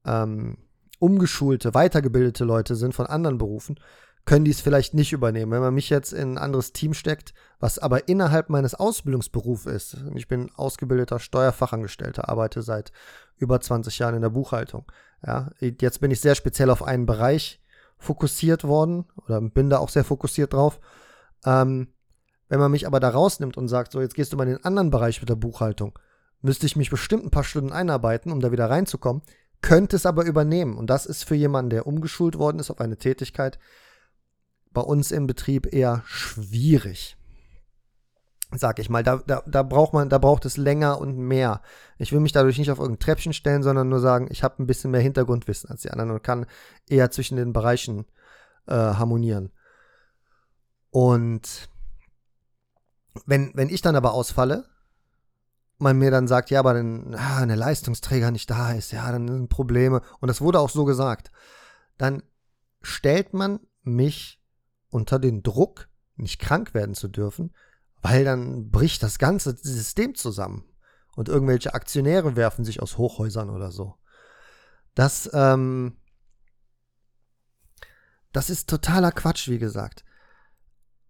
ähm, 0.04 0.56
umgeschulte, 0.98 1.74
weitergebildete 1.74 2.44
Leute 2.44 2.74
sind 2.74 2.94
von 2.94 3.06
anderen 3.06 3.38
Berufen, 3.38 3.78
können 4.24 4.44
die 4.44 4.50
es 4.50 4.60
vielleicht 4.60 4.94
nicht 4.94 5.12
übernehmen. 5.12 5.50
Wenn 5.50 5.62
man 5.62 5.74
mich 5.74 5.90
jetzt 5.90 6.12
in 6.12 6.34
ein 6.34 6.38
anderes 6.38 6.72
Team 6.72 6.94
steckt, 6.94 7.32
was 7.58 7.78
aber 7.78 8.08
innerhalb 8.08 8.50
meines 8.50 8.74
Ausbildungsberufs 8.74 9.66
ist, 9.66 9.96
ich 10.14 10.28
bin 10.28 10.50
ausgebildeter 10.54 11.18
Steuerfachangestellter, 11.18 12.28
arbeite 12.28 12.62
seit 12.62 12.92
über 13.36 13.60
20 13.60 13.98
Jahren 13.98 14.14
in 14.14 14.22
der 14.22 14.30
Buchhaltung. 14.30 14.90
Ja, 15.26 15.50
jetzt 15.60 16.00
bin 16.00 16.10
ich 16.10 16.20
sehr 16.20 16.34
speziell 16.34 16.70
auf 16.70 16.82
einen 16.82 17.06
Bereich 17.06 17.59
fokussiert 18.00 18.64
worden 18.64 19.04
oder 19.16 19.40
bin 19.40 19.70
da 19.70 19.78
auch 19.78 19.90
sehr 19.90 20.04
fokussiert 20.04 20.52
drauf. 20.52 20.80
Ähm, 21.44 21.88
wenn 22.48 22.58
man 22.58 22.72
mich 22.72 22.86
aber 22.86 22.98
da 22.98 23.10
rausnimmt 23.10 23.56
und 23.56 23.68
sagt, 23.68 23.92
so 23.92 24.00
jetzt 24.00 24.14
gehst 24.14 24.32
du 24.32 24.36
mal 24.36 24.48
in 24.48 24.56
den 24.56 24.64
anderen 24.64 24.90
Bereich 24.90 25.20
mit 25.20 25.28
der 25.28 25.36
Buchhaltung, 25.36 25.96
müsste 26.40 26.66
ich 26.66 26.74
mich 26.74 26.90
bestimmt 26.90 27.24
ein 27.24 27.30
paar 27.30 27.44
Stunden 27.44 27.72
einarbeiten, 27.72 28.32
um 28.32 28.40
da 28.40 28.50
wieder 28.50 28.68
reinzukommen, 28.68 29.22
könnte 29.62 29.94
es 29.94 30.06
aber 30.06 30.24
übernehmen. 30.24 30.76
Und 30.76 30.88
das 30.88 31.06
ist 31.06 31.24
für 31.24 31.36
jemanden, 31.36 31.70
der 31.70 31.86
umgeschult 31.86 32.38
worden 32.38 32.58
ist 32.58 32.70
auf 32.70 32.80
eine 32.80 32.96
Tätigkeit, 32.96 33.58
bei 34.72 34.80
uns 34.80 35.12
im 35.12 35.26
Betrieb 35.26 35.72
eher 35.72 36.02
schwierig 36.06 37.16
sag 38.56 38.78
ich 38.78 38.90
mal. 38.90 39.02
Da, 39.02 39.22
da, 39.26 39.42
da 39.46 39.62
braucht 39.62 39.92
man, 39.92 40.08
da 40.08 40.18
braucht 40.18 40.44
es 40.44 40.56
länger 40.56 40.98
und 41.00 41.16
mehr. 41.16 41.62
Ich 41.98 42.12
will 42.12 42.20
mich 42.20 42.32
dadurch 42.32 42.58
nicht 42.58 42.70
auf 42.70 42.78
irgendein 42.78 43.04
Treppchen 43.04 43.32
stellen, 43.32 43.62
sondern 43.62 43.88
nur 43.88 44.00
sagen, 44.00 44.28
ich 44.30 44.42
habe 44.42 44.62
ein 44.62 44.66
bisschen 44.66 44.90
mehr 44.90 45.00
Hintergrundwissen 45.00 45.70
als 45.70 45.82
die 45.82 45.90
anderen 45.90 46.10
und 46.10 46.22
kann 46.22 46.46
eher 46.88 47.10
zwischen 47.10 47.36
den 47.36 47.52
Bereichen 47.52 48.06
äh, 48.66 48.74
harmonieren. 48.74 49.52
Und 50.90 51.68
wenn, 53.26 53.52
wenn 53.54 53.68
ich 53.68 53.82
dann 53.82 53.96
aber 53.96 54.12
ausfalle, 54.12 54.64
man 55.78 55.98
mir 55.98 56.10
dann 56.10 56.28
sagt, 56.28 56.50
ja, 56.50 56.60
aber 56.60 56.74
wenn 56.74 57.14
ah, 57.14 57.38
eine 57.38 57.54
Leistungsträger 57.54 58.30
nicht 58.30 58.50
da 58.50 58.72
ist, 58.72 58.92
ja, 58.92 59.10
dann 59.10 59.26
sind 59.26 59.48
Probleme. 59.48 60.02
Und 60.20 60.28
das 60.28 60.40
wurde 60.40 60.60
auch 60.60 60.68
so 60.68 60.84
gesagt. 60.84 61.30
Dann 61.96 62.22
stellt 62.82 63.32
man 63.32 63.60
mich 63.82 64.42
unter 64.90 65.18
den 65.18 65.42
Druck, 65.42 65.88
nicht 66.16 66.38
krank 66.38 66.74
werden 66.74 66.94
zu 66.94 67.08
dürfen, 67.08 67.54
weil 68.02 68.24
dann 68.24 68.70
bricht 68.70 69.02
das 69.02 69.18
ganze 69.18 69.56
System 69.56 70.14
zusammen 70.14 70.64
und 71.16 71.28
irgendwelche 71.28 71.74
Aktionäre 71.74 72.36
werfen 72.36 72.64
sich 72.64 72.80
aus 72.80 72.98
Hochhäusern 72.98 73.50
oder 73.50 73.70
so. 73.70 73.96
Das, 74.94 75.30
ähm, 75.32 75.96
das 78.32 78.50
ist 78.50 78.68
totaler 78.68 79.12
Quatsch, 79.12 79.48
wie 79.48 79.58
gesagt. 79.58 80.04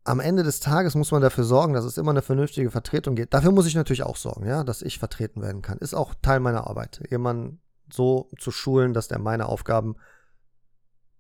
Am 0.05 0.21
Ende 0.21 0.43
des 0.43 0.61
Tages 0.61 0.95
muss 0.95 1.13
man 1.13 1.23
dafür 1.23 1.45
sorgen, 1.45 1.75
dass 1.75 1.85
es 1.85 1.99
immer 1.99 2.11
eine 2.11 2.23
vernünftige 2.23 2.71
Vertretung 2.71 3.15
gibt. 3.15 3.35
Dafür 3.35 3.53
muss 3.53 3.67
ich 3.67 3.75
natürlich 3.75 4.03
auch 4.03 4.17
sorgen, 4.17 4.47
ja, 4.47 4.65
dass 4.65 4.83
ich 4.83 4.99
vertreten 4.99 5.43
werden 5.43 5.63
kann. 5.63 5.79
Ist 5.79 5.95
auch 5.95 6.15
Teil 6.23 6.41
meiner 6.41 6.67
Arbeit, 6.67 7.03
jemanden 7.11 7.61
so 7.93 8.31
zu 8.39 8.51
schulen, 8.51 8.95
dass 8.95 9.09
der 9.09 9.19
meine 9.19 9.47
Aufgaben 9.47 9.97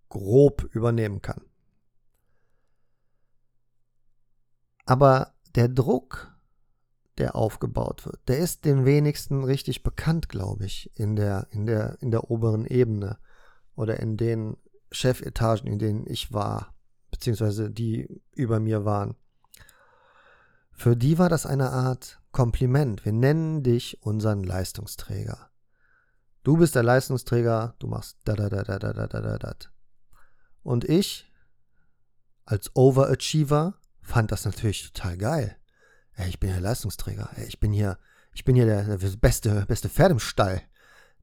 grob 0.08 0.64
übernehmen 0.72 1.22
kann. 1.22 1.42
Aber 4.86 5.34
der 5.54 5.68
Druck, 5.68 6.34
der 7.18 7.36
aufgebaut 7.36 8.06
wird, 8.06 8.20
der 8.28 8.38
ist 8.38 8.64
den 8.64 8.84
wenigsten 8.84 9.44
richtig 9.44 9.82
bekannt, 9.82 10.28
glaube 10.28 10.64
ich, 10.64 10.90
in 10.94 11.16
der, 11.16 11.48
in 11.50 11.66
der, 11.66 11.98
in 12.00 12.10
der 12.10 12.30
oberen 12.30 12.66
Ebene 12.66 13.18
oder 13.74 14.00
in 14.00 14.16
den 14.16 14.56
Chefetagen, 14.90 15.66
in 15.66 15.78
denen 15.78 16.06
ich 16.06 16.32
war, 16.32 16.74
beziehungsweise 17.10 17.70
die 17.70 18.22
über 18.32 18.60
mir 18.60 18.84
waren. 18.84 19.16
Für 20.72 20.96
die 20.96 21.18
war 21.18 21.28
das 21.28 21.46
eine 21.46 21.70
Art 21.70 22.20
Kompliment. 22.32 23.04
Wir 23.04 23.12
nennen 23.12 23.62
dich 23.62 24.02
unseren 24.02 24.44
Leistungsträger. 24.44 25.50
Du 26.42 26.56
bist 26.56 26.74
der 26.74 26.82
Leistungsträger, 26.82 27.74
du 27.78 27.86
machst 27.86 28.18
da 28.24 28.34
da 28.34 28.48
da 28.48 28.62
da 28.62 28.78
da 28.78 28.92
da 28.92 29.06
da 29.06 29.38
da. 29.38 29.54
Und 30.62 30.84
ich 30.84 31.30
als 32.44 32.74
Overachiever 32.74 33.79
fand 34.02 34.32
das 34.32 34.44
natürlich 34.44 34.92
total 34.92 35.16
geil. 35.16 35.56
Ey, 36.14 36.28
ich 36.28 36.40
bin 36.40 36.50
ja 36.50 36.58
Leistungsträger. 36.58 37.30
Ey, 37.36 37.46
ich 37.46 37.60
bin 37.60 37.72
hier, 37.72 37.98
ich 38.32 38.44
bin 38.44 38.56
hier 38.56 38.66
der, 38.66 38.96
der 38.96 39.16
beste, 39.16 39.64
beste 39.66 39.88
Pferd 39.88 40.10
im 40.10 40.18
Stall. 40.18 40.62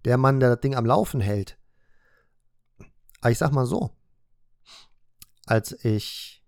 Der 0.06 0.18
Mann, 0.18 0.40
der 0.40 0.52
das 0.52 0.62
Ding 0.62 0.76
am 0.76 0.86
Laufen 0.86 1.22
hält. 1.22 1.58
Aber 3.22 3.32
ich 3.32 3.38
sag 3.38 3.52
mal 3.52 3.66
so, 3.66 3.96
als 5.46 5.72
ich 5.84 6.44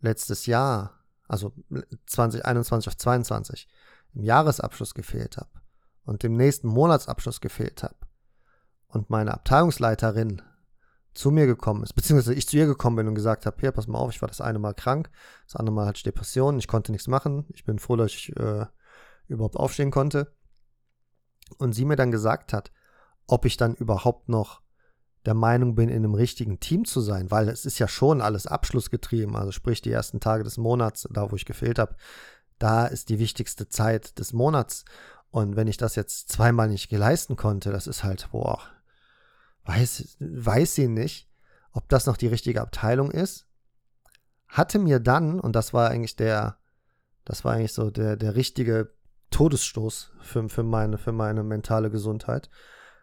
letztes 0.00 0.46
Jahr, 0.46 1.04
also 1.26 1.54
2021 2.06 2.88
auf 2.88 2.96
22, 2.96 3.68
im 4.14 4.24
Jahresabschluss 4.24 4.94
gefehlt 4.94 5.36
habe 5.36 5.50
und 6.04 6.22
dem 6.22 6.34
nächsten 6.34 6.68
Monatsabschluss 6.68 7.40
gefehlt 7.40 7.82
habe 7.82 7.96
und 8.88 9.10
meine 9.10 9.34
Abteilungsleiterin 9.34 10.42
zu 11.18 11.30
mir 11.30 11.46
gekommen 11.46 11.82
ist, 11.82 11.94
beziehungsweise 11.94 12.34
ich 12.34 12.48
zu 12.48 12.56
ihr 12.56 12.66
gekommen 12.66 12.96
bin 12.96 13.08
und 13.08 13.14
gesagt 13.14 13.44
habe, 13.44 13.56
hier, 13.60 13.72
pass 13.72 13.88
mal 13.88 13.98
auf, 13.98 14.12
ich 14.12 14.22
war 14.22 14.28
das 14.28 14.40
eine 14.40 14.58
Mal 14.58 14.74
krank, 14.74 15.10
das 15.46 15.56
andere 15.56 15.74
Mal 15.74 15.86
hatte 15.86 15.98
ich 15.98 16.02
Depressionen, 16.04 16.58
ich 16.58 16.68
konnte 16.68 16.92
nichts 16.92 17.08
machen, 17.08 17.44
ich 17.48 17.64
bin 17.64 17.78
froh, 17.78 17.96
dass 17.96 18.12
ich 18.12 18.34
äh, 18.36 18.66
überhaupt 19.26 19.56
aufstehen 19.56 19.90
konnte. 19.90 20.32
Und 21.58 21.72
sie 21.72 21.84
mir 21.84 21.96
dann 21.96 22.10
gesagt 22.10 22.52
hat, 22.52 22.70
ob 23.26 23.44
ich 23.44 23.56
dann 23.56 23.74
überhaupt 23.74 24.28
noch 24.28 24.60
der 25.26 25.34
Meinung 25.34 25.74
bin, 25.74 25.88
in 25.88 25.96
einem 25.96 26.14
richtigen 26.14 26.60
Team 26.60 26.84
zu 26.84 27.00
sein, 27.00 27.30
weil 27.30 27.48
es 27.48 27.64
ist 27.64 27.78
ja 27.78 27.88
schon 27.88 28.20
alles 28.20 28.46
abschlussgetrieben, 28.46 29.34
also 29.34 29.50
sprich 29.50 29.82
die 29.82 29.90
ersten 29.90 30.20
Tage 30.20 30.44
des 30.44 30.56
Monats, 30.56 31.08
da 31.10 31.30
wo 31.30 31.36
ich 31.36 31.44
gefehlt 31.44 31.78
habe, 31.78 31.96
da 32.58 32.86
ist 32.86 33.08
die 33.08 33.18
wichtigste 33.18 33.68
Zeit 33.68 34.18
des 34.18 34.32
Monats. 34.32 34.84
Und 35.30 35.56
wenn 35.56 35.68
ich 35.68 35.76
das 35.76 35.96
jetzt 35.96 36.30
zweimal 36.30 36.68
nicht 36.68 36.90
leisten 36.90 37.36
konnte, 37.36 37.70
das 37.70 37.86
ist 37.86 38.04
halt, 38.04 38.28
boah, 38.30 38.60
weiß, 39.68 40.16
weiß 40.18 40.74
sie 40.74 40.88
nicht, 40.88 41.28
ob 41.72 41.88
das 41.88 42.06
noch 42.06 42.16
die 42.16 42.26
richtige 42.26 42.62
Abteilung 42.62 43.10
ist. 43.10 43.46
Hatte 44.48 44.78
mir 44.78 44.98
dann, 44.98 45.40
und 45.40 45.54
das 45.54 45.74
war 45.74 45.90
eigentlich 45.90 46.16
der, 46.16 46.58
das 47.24 47.44
war 47.44 47.52
eigentlich 47.52 47.74
so 47.74 47.90
der, 47.90 48.16
der 48.16 48.34
richtige 48.34 48.94
Todesstoß 49.30 50.12
für, 50.20 50.48
für, 50.48 50.62
meine, 50.62 50.96
für 50.96 51.12
meine 51.12 51.42
mentale 51.42 51.90
Gesundheit, 51.90 52.48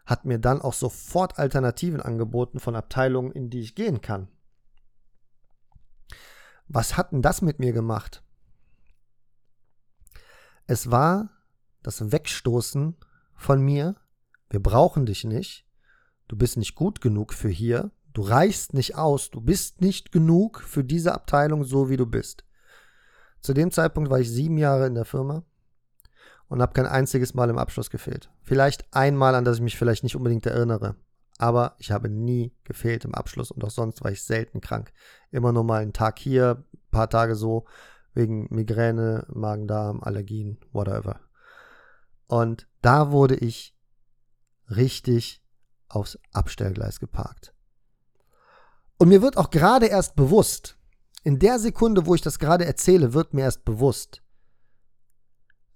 hat 0.07 0.25
mir 0.25 0.39
dann 0.39 0.59
auch 0.59 0.73
sofort 0.73 1.37
Alternativen 1.37 2.01
angeboten 2.01 2.59
von 2.59 2.75
Abteilungen, 2.75 3.31
in 3.31 3.51
die 3.51 3.61
ich 3.61 3.75
gehen 3.75 4.01
kann. 4.01 4.27
Was 6.67 6.97
hat 6.97 7.11
denn 7.11 7.21
das 7.21 7.43
mit 7.43 7.59
mir 7.59 7.73
gemacht? 7.73 8.23
Es 10.65 10.89
war 10.89 11.29
das 11.83 12.11
Wegstoßen 12.11 12.95
von 13.35 13.61
mir, 13.61 13.95
wir 14.49 14.61
brauchen 14.61 15.05
dich 15.05 15.25
nicht, 15.25 15.64
du 16.27 16.35
bist 16.37 16.57
nicht 16.57 16.75
gut 16.75 17.01
genug 17.01 17.33
für 17.33 17.49
hier, 17.49 17.91
du 18.13 18.21
reichst 18.21 18.73
nicht 18.73 18.95
aus, 18.95 19.29
du 19.29 19.41
bist 19.41 19.81
nicht 19.81 20.11
genug 20.11 20.61
für 20.61 20.83
diese 20.83 21.13
Abteilung 21.13 21.63
so, 21.63 21.89
wie 21.89 21.97
du 21.97 22.05
bist. 22.05 22.43
Zu 23.41 23.53
dem 23.53 23.71
Zeitpunkt 23.71 24.09
war 24.09 24.19
ich 24.19 24.31
sieben 24.31 24.57
Jahre 24.57 24.87
in 24.87 24.95
der 24.95 25.05
Firma 25.05 25.43
und 26.47 26.61
habe 26.61 26.73
kein 26.73 26.87
einziges 26.87 27.33
Mal 27.33 27.49
im 27.49 27.57
Abschluss 27.57 27.89
gefehlt. 27.89 28.29
Vielleicht 28.41 28.85
einmal, 28.93 29.35
an 29.35 29.45
das 29.45 29.57
ich 29.57 29.63
mich 29.63 29.77
vielleicht 29.77 30.03
nicht 30.03 30.15
unbedingt 30.15 30.45
erinnere. 30.45 30.95
Aber 31.37 31.75
ich 31.79 31.91
habe 31.91 32.09
nie 32.09 32.55
gefehlt 32.63 33.03
im 33.03 33.13
Abschluss 33.13 33.51
und 33.51 33.63
auch 33.63 33.69
sonst 33.69 34.03
war 34.03 34.11
ich 34.11 34.23
selten 34.23 34.61
krank. 34.61 34.93
Immer 35.31 35.51
nur 35.51 35.63
mal 35.63 35.81
einen 35.81 35.93
Tag 35.93 36.17
hier, 36.17 36.63
paar 36.91 37.09
Tage 37.09 37.35
so, 37.35 37.65
wegen 38.13 38.47
Migräne, 38.49 39.27
Magen-Darm, 39.33 40.01
Allergien, 40.01 40.57
whatever. 40.71 41.19
Und 42.27 42.67
da 42.81 43.11
wurde 43.11 43.35
ich 43.35 43.77
richtig 44.69 45.44
aufs 45.95 46.19
Abstellgleis 46.33 46.99
geparkt. 46.99 47.53
Und 48.97 49.09
mir 49.09 49.21
wird 49.21 49.37
auch 49.37 49.49
gerade 49.49 49.87
erst 49.87 50.15
bewusst, 50.15 50.77
in 51.23 51.39
der 51.39 51.59
Sekunde, 51.59 52.05
wo 52.05 52.13
ich 52.13 52.21
das 52.21 52.39
gerade 52.39 52.65
erzähle, 52.65 53.13
wird 53.13 53.33
mir 53.33 53.41
erst 53.41 53.65
bewusst, 53.65 54.21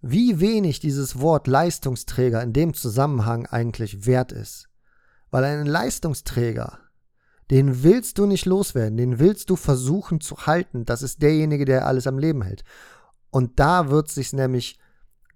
wie 0.01 0.39
wenig 0.39 0.79
dieses 0.79 1.19
Wort 1.19 1.47
Leistungsträger 1.47 2.41
in 2.41 2.53
dem 2.53 2.73
Zusammenhang 2.73 3.47
eigentlich 3.47 4.05
wert 4.05 4.31
ist. 4.31 4.69
Weil 5.31 5.43
ein 5.43 5.65
Leistungsträger, 5.65 6.79
Den 7.51 7.81
willst 7.83 8.19
du 8.19 8.27
nicht 8.27 8.45
loswerden, 8.45 8.97
den 8.97 9.17
willst 9.17 9.49
du 9.49 9.55
versuchen 9.55 10.21
zu 10.21 10.45
halten. 10.45 10.85
Das 10.85 11.01
ist 11.01 11.21
derjenige, 11.21 11.65
der 11.65 11.87
alles 11.87 12.05
am 12.05 12.19
Leben 12.19 12.43
hält. 12.43 12.63
Und 13.31 13.59
da 13.59 13.89
wird 13.89 14.09
sich 14.09 14.33
nämlich, 14.33 14.77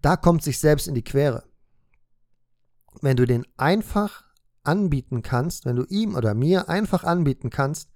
da 0.02 0.16
kommt 0.16 0.44
sich 0.44 0.60
selbst 0.60 0.88
in 0.88 0.94
die 0.94 1.04
Quere. 1.04 1.44
Wenn 3.02 3.18
du 3.18 3.26
den 3.26 3.46
einfach 3.58 4.24
anbieten 4.64 5.22
kannst, 5.22 5.66
wenn 5.66 5.76
du 5.76 5.84
ihm 5.86 6.16
oder 6.16 6.34
mir 6.34 6.70
einfach 6.70 7.04
anbieten 7.04 7.50
kannst, 7.50 7.90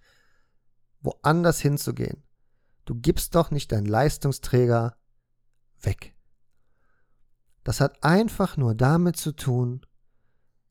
woanders 1.02 1.60
hinzugehen. 1.60 2.24
Du 2.86 2.96
gibst 2.96 3.36
doch 3.36 3.52
nicht 3.52 3.72
deinen 3.72 3.86
Leistungsträger 3.86 4.96
weg. 5.82 6.16
Das 7.64 7.82
hat 7.82 8.04
einfach 8.04 8.58
nur 8.58 8.76
damit 8.76 9.18
zu 9.18 9.34
tun, 9.34 9.86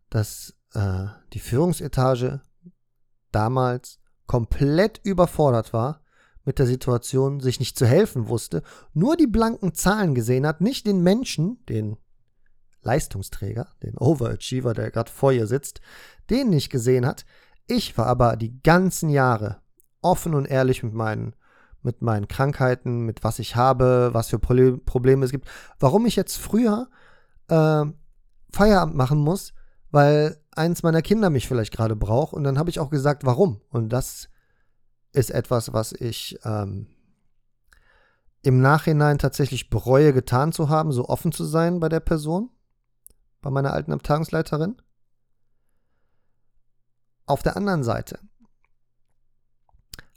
dass 0.08 0.54
äh, 0.72 1.06
die 1.32 1.40
Führungsetage 1.40 2.40
damals 3.32 4.00
komplett 4.26 5.00
überfordert 5.04 5.72
war 5.72 6.02
mit 6.44 6.58
der 6.58 6.66
Situation, 6.66 7.40
sich 7.40 7.60
nicht 7.60 7.76
zu 7.76 7.86
helfen 7.86 8.28
wusste, 8.28 8.62
nur 8.94 9.16
die 9.16 9.26
blanken 9.26 9.74
Zahlen 9.74 10.14
gesehen 10.14 10.46
hat, 10.46 10.60
nicht 10.60 10.86
den 10.86 11.02
Menschen, 11.02 11.64
den 11.66 11.96
Leistungsträger, 12.86 13.68
den 13.82 13.98
Overachiever, 13.98 14.72
der 14.72 14.90
gerade 14.90 15.10
vor 15.10 15.32
ihr 15.32 15.46
sitzt, 15.46 15.80
den 16.30 16.50
nicht 16.50 16.70
gesehen 16.70 17.04
hat. 17.04 17.26
Ich 17.66 17.98
war 17.98 18.06
aber 18.06 18.36
die 18.36 18.62
ganzen 18.62 19.10
Jahre 19.10 19.58
offen 20.00 20.34
und 20.34 20.46
ehrlich 20.46 20.82
mit 20.82 20.94
meinen, 20.94 21.34
mit 21.82 22.00
meinen 22.00 22.28
Krankheiten, 22.28 23.00
mit 23.00 23.24
was 23.24 23.38
ich 23.38 23.56
habe, 23.56 24.10
was 24.12 24.28
für 24.28 24.38
Probleme 24.38 25.24
es 25.24 25.32
gibt. 25.32 25.48
Warum 25.78 26.06
ich 26.06 26.16
jetzt 26.16 26.36
früher 26.36 26.88
äh, 27.48 27.84
Feierabend 28.52 28.96
machen 28.96 29.18
muss, 29.18 29.52
weil 29.90 30.36
eins 30.52 30.82
meiner 30.82 31.02
Kinder 31.02 31.28
mich 31.28 31.48
vielleicht 31.48 31.72
gerade 31.72 31.96
braucht. 31.96 32.32
Und 32.32 32.44
dann 32.44 32.58
habe 32.58 32.70
ich 32.70 32.80
auch 32.80 32.90
gesagt, 32.90 33.24
warum. 33.24 33.60
Und 33.70 33.90
das 33.90 34.28
ist 35.12 35.30
etwas, 35.30 35.72
was 35.72 35.92
ich 35.92 36.38
ähm, 36.44 36.86
im 38.42 38.60
Nachhinein 38.60 39.18
tatsächlich 39.18 39.70
bereue, 39.70 40.12
getan 40.12 40.52
zu 40.52 40.68
haben, 40.68 40.92
so 40.92 41.08
offen 41.08 41.32
zu 41.32 41.44
sein 41.44 41.80
bei 41.80 41.88
der 41.88 42.00
Person, 42.00 42.50
bei 43.46 43.50
meiner 43.50 43.72
alten 43.72 43.92
Abteilungsleiterin. 43.92 44.74
Auf 47.26 47.44
der 47.44 47.56
anderen 47.56 47.84
Seite 47.84 48.18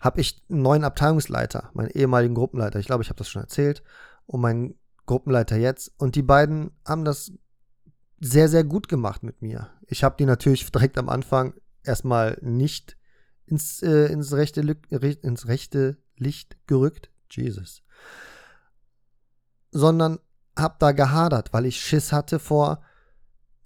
habe 0.01 0.19
ich 0.19 0.43
einen 0.49 0.63
neuen 0.63 0.83
Abteilungsleiter, 0.83 1.69
meinen 1.73 1.91
ehemaligen 1.91 2.33
Gruppenleiter. 2.33 2.79
Ich 2.79 2.87
glaube, 2.87 3.03
ich 3.03 3.09
habe 3.09 3.19
das 3.19 3.29
schon 3.29 3.43
erzählt. 3.43 3.83
Und 4.25 4.41
meinen 4.41 4.79
Gruppenleiter 5.05 5.57
jetzt. 5.57 5.91
Und 5.99 6.15
die 6.15 6.23
beiden 6.23 6.71
haben 6.87 7.05
das 7.05 7.31
sehr, 8.19 8.49
sehr 8.49 8.63
gut 8.63 8.87
gemacht 8.87 9.21
mit 9.21 9.43
mir. 9.43 9.69
Ich 9.85 10.03
habe 10.03 10.15
die 10.17 10.25
natürlich 10.25 10.71
direkt 10.71 10.97
am 10.97 11.07
Anfang 11.07 11.53
erstmal 11.83 12.39
nicht 12.41 12.97
ins, 13.45 13.83
äh, 13.83 14.07
ins, 14.07 14.33
rechte, 14.33 14.61
ins 14.61 15.47
rechte 15.47 15.97
Licht 16.15 16.57
gerückt. 16.65 17.11
Jesus. 17.29 17.83
Sondern 19.69 20.17
habe 20.57 20.77
da 20.79 20.93
gehadert, 20.93 21.53
weil 21.53 21.67
ich 21.67 21.79
Schiss 21.79 22.11
hatte 22.11 22.39
vor 22.39 22.81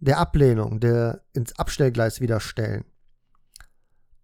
der 0.03 0.19
Ablehnung, 0.19 0.79
der 0.79 1.21
ins 1.33 1.57
Abstellgleis 1.57 2.19
wieder 2.19 2.39
stellen. 2.39 2.85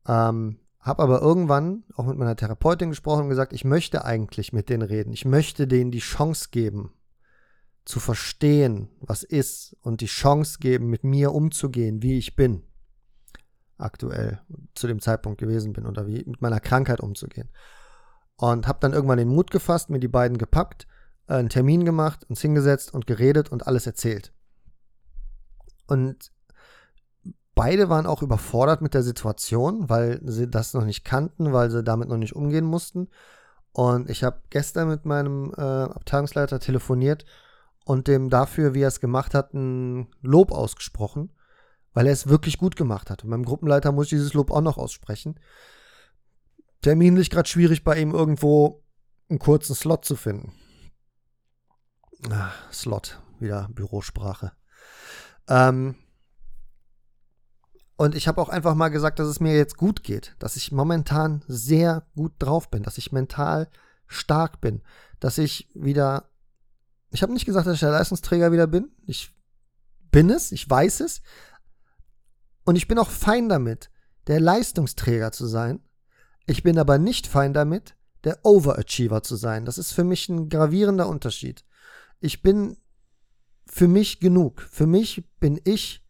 Ähm, 0.08 0.60
habe 0.80 1.04
aber 1.04 1.22
irgendwann 1.22 1.84
auch 1.96 2.06
mit 2.06 2.18
meiner 2.18 2.36
Therapeutin 2.36 2.89
gesprochen 2.89 3.24
und 3.24 3.30
gesagt, 3.30 3.54
ich 3.54 3.65
möchte 3.65 4.06
eigentlich 4.06 4.54
mit 4.54 4.70
denen 4.70 4.82
reden. 4.82 5.13
Ich 5.13 5.26
möchte 5.26 5.68
denen 5.68 5.92
die 5.92 6.00
Chance 6.00 6.50
geben, 6.52 6.94
zu 7.86 8.00
verstehen, 8.00 8.89
was 9.00 9.24
ist 9.24 9.76
und 9.82 10.02
die 10.02 10.08
Chance 10.08 10.60
geben, 10.60 10.88
mit 10.88 11.04
mir 11.04 11.34
umzugehen, 11.34 12.02
wie 12.02 12.18
ich 12.18 12.36
bin, 12.36 12.63
aktuell 13.78 14.42
zu 14.76 14.88
dem 14.88 15.00
Zeitpunkt 15.00 15.39
gewesen 15.39 15.74
bin 15.74 15.86
oder 15.86 16.08
wie 16.08 16.24
mit 16.26 16.42
meiner 16.42 16.60
Krankheit 16.60 17.00
umzugehen. 17.00 17.50
Und 18.36 18.68
habe 18.68 18.80
dann 18.82 18.94
irgendwann 18.94 19.18
den 19.18 19.28
Mut 19.28 19.52
gefasst, 19.52 19.89
mir 19.89 20.00
die 20.00 20.08
beiden 20.08 20.38
gepackt, 20.38 20.88
äh, 21.28 21.34
einen 21.34 21.50
Termin 21.50 21.84
gemacht, 21.84 22.26
uns 22.30 22.42
hingesetzt 22.42 22.94
und 22.94 23.08
geredet 23.08 23.52
und 23.52 23.68
alles 23.68 23.86
erzählt. 23.86 24.34
Und 25.89 26.32
beide 27.56 27.89
waren 27.89 28.06
auch 28.06 28.21
überfordert 28.21 28.82
mit 28.82 28.93
der 28.93 29.04
Situation, 29.04 29.89
weil 29.89 30.21
sie 30.23 30.49
das 30.49 30.73
noch 30.73 30.86
nicht 30.86 31.04
kannten, 31.04 31.52
weil 31.52 31.71
sie 31.71 31.84
damit 31.84 32.10
noch 32.10 32.17
nicht 32.17 32.36
umgehen 32.36 32.65
mussten. 32.65 33.10
Und 33.71 34.10
ich 34.10 34.23
habe 34.23 34.41
gestern 34.49 34.88
mit 34.88 35.06
meinem 35.06 35.54
äh, 35.58 35.62
Abteilungsleiter 35.62 36.60
telefoniert 36.60 37.25
und 37.86 38.08
dem 38.08 38.30
dafür, 38.30 38.73
wie 38.73 38.82
er 38.82 38.88
es 38.88 38.99
gemacht 38.99 39.34
hat, 39.34 39.54
ein 39.54 40.08
Lob 40.21 40.52
ausgesprochen, 40.52 41.32
weil 41.93 42.06
er 42.06 42.13
es 42.13 42.28
wirklich 42.28 42.58
gut 42.60 42.75
gemacht 42.75 43.10
hat. 43.10 43.23
Und 43.23 43.32
beim 43.32 43.43
Gruppenleiter 43.43 43.91
muss 43.91 44.06
ich 44.06 44.12
dieses 44.12 44.34
Lob 44.34 44.52
auch 44.52 44.62
noch 44.62 44.78
aussprechen. 44.78 45.39
Terminlich 46.82 47.30
gerade 47.30 47.49
schwierig 47.49 47.84
bei 47.84 47.99
ihm 47.99 48.13
irgendwo 48.13 48.84
einen 49.28 49.39
kurzen 49.39 49.75
Slot 49.75 50.06
zu 50.06 50.15
finden. 50.15 50.54
Ah, 52.30 52.52
Slot, 52.71 53.19
wieder 53.39 53.69
Bürosprache. 53.71 54.52
Ähm, 55.50 55.96
und 57.98 58.16
ich 58.16 58.30
habe 58.30 58.42
auch 58.42 58.50
einfach 58.50 58.76
mal 58.76 58.90
gesagt, 58.90 59.20
dass 59.20 59.28
es 59.28 59.42
mir 59.42 59.56
jetzt 59.58 59.76
gut 59.76 60.04
geht, 60.04 60.36
dass 60.40 60.56
ich 60.56 60.72
momentan 60.72 61.44
sehr 61.48 62.08
gut 62.16 62.32
drauf 62.40 62.70
bin, 62.72 62.84
dass 62.84 62.98
ich 62.98 63.12
mental 63.12 63.68
stark 64.08 64.62
bin, 64.62 64.82
dass 65.20 65.38
ich 65.38 65.70
wieder 65.74 66.30
ich 67.12 67.22
habe 67.22 67.34
nicht 67.34 67.46
gesagt, 67.46 67.68
dass 67.68 67.76
ich 67.76 67.80
der 67.80 67.92
Leistungsträger 67.92 68.52
wieder 68.52 68.68
bin. 68.68 68.92
Ich 69.06 69.36
bin 70.12 70.30
es, 70.30 70.52
ich 70.52 70.70
weiß 70.70 71.00
es. 71.02 71.22
Und 72.66 72.76
ich 72.76 72.88
bin 72.88 73.00
auch 73.00 73.10
fein 73.10 73.50
damit, 73.50 73.90
der 74.28 74.40
Leistungsträger 74.40 75.32
zu 75.32 75.48
sein. 75.48 75.82
Ich 76.46 76.62
bin 76.64 76.78
aber 76.78 76.98
nicht 76.98 77.26
fein 77.28 77.54
damit, 77.54 77.96
der 78.24 78.40
Overachiever 78.44 79.24
zu 79.24 79.36
sein. 79.36 79.66
Das 79.66 79.78
ist 79.78 79.92
für 79.92 80.04
mich 80.04 80.30
ein 80.30 80.50
gravierender 80.50 81.08
Unterschied. 81.08 81.66
Ich 82.20 82.42
bin 82.42 82.78
für 83.72 83.88
mich 83.88 84.20
genug. 84.20 84.62
Für 84.62 84.88
mich 84.88 85.24
bin 85.40 85.60
ich 85.64 86.04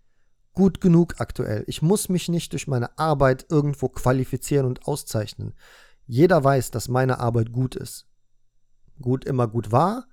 gut 0.54 0.82
genug 0.82 1.16
aktuell. 1.20 1.64
Ich 1.68 1.82
muss 1.82 2.10
mich 2.10 2.30
nicht 2.30 2.54
durch 2.54 2.68
meine 2.68 2.98
Arbeit 2.98 3.46
irgendwo 3.50 3.90
qualifizieren 3.90 4.66
und 4.66 4.88
auszeichnen. 4.88 5.54
Jeder 6.06 6.44
weiß, 6.44 6.72
dass 6.72 6.88
meine 6.88 7.20
Arbeit 7.20 7.52
gut 7.52 7.76
ist. 7.76 8.08
Gut 9.02 9.26
immer 9.26 9.48
gut 9.48 9.72
war 9.72 10.08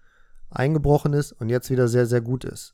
eingebrochen 0.50 1.12
ist 1.12 1.32
und 1.32 1.48
jetzt 1.48 1.70
wieder 1.70 1.88
sehr, 1.88 2.06
sehr 2.06 2.20
gut 2.20 2.44
ist. 2.44 2.72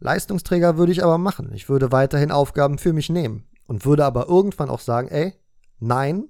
Leistungsträger 0.00 0.76
würde 0.76 0.92
ich 0.92 1.04
aber 1.04 1.18
machen. 1.18 1.52
Ich 1.52 1.68
würde 1.68 1.92
weiterhin 1.92 2.30
Aufgaben 2.30 2.78
für 2.78 2.92
mich 2.92 3.08
nehmen 3.08 3.48
und 3.66 3.84
würde 3.84 4.04
aber 4.04 4.28
irgendwann 4.28 4.70
auch 4.70 4.80
sagen, 4.80 5.08
ey, 5.08 5.34
nein, 5.78 6.24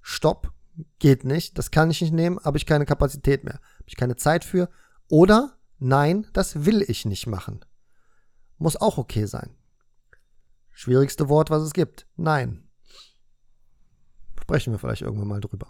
stopp, 0.00 0.52
geht 0.98 1.24
nicht, 1.24 1.58
das 1.58 1.70
kann 1.70 1.90
ich 1.90 2.00
nicht 2.00 2.12
nehmen, 2.12 2.40
habe 2.44 2.56
ich 2.56 2.66
keine 2.66 2.86
Kapazität 2.86 3.44
mehr, 3.44 3.54
habe 3.54 3.84
ich 3.86 3.96
keine 3.96 4.16
Zeit 4.16 4.44
für 4.44 4.68
oder 5.08 5.57
nein, 5.78 6.26
das 6.32 6.64
will 6.64 6.82
ich 6.82 7.04
nicht 7.04 7.26
machen. 7.26 7.64
Muss 8.58 8.76
auch 8.76 8.98
okay 8.98 9.26
sein. 9.26 9.50
Schwierigste 10.70 11.28
Wort, 11.28 11.50
was 11.50 11.62
es 11.62 11.72
gibt. 11.72 12.06
Nein. 12.16 12.68
Sprechen 14.40 14.72
wir 14.72 14.78
vielleicht 14.78 15.02
irgendwann 15.02 15.28
mal 15.28 15.40
drüber. 15.40 15.68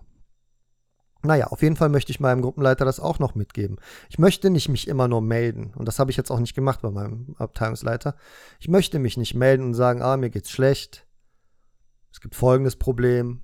Naja, 1.22 1.48
auf 1.48 1.62
jeden 1.62 1.76
Fall 1.76 1.88
möchte 1.88 2.12
ich 2.12 2.20
meinem 2.20 2.42
Gruppenleiter 2.42 2.84
das 2.84 3.00
auch 3.00 3.18
noch 3.18 3.34
mitgeben. 3.34 3.78
Ich 4.08 4.18
möchte 4.18 4.50
nicht 4.50 4.68
mich 4.68 4.86
immer 4.86 5.08
nur 5.08 5.20
melden. 5.20 5.72
Und 5.74 5.86
das 5.86 5.98
habe 5.98 6.10
ich 6.10 6.16
jetzt 6.16 6.30
auch 6.30 6.38
nicht 6.38 6.54
gemacht 6.54 6.80
bei 6.80 6.90
meinem 6.90 7.34
Abteilungsleiter. 7.38 8.14
Ich 8.60 8.68
möchte 8.68 9.00
mich 9.00 9.16
nicht 9.16 9.34
melden 9.34 9.64
und 9.64 9.74
sagen, 9.74 10.00
ah, 10.00 10.16
mir 10.16 10.30
geht's 10.30 10.50
schlecht. 10.50 11.06
Es 12.12 12.20
gibt 12.20 12.36
folgendes 12.36 12.76
Problem. 12.76 13.42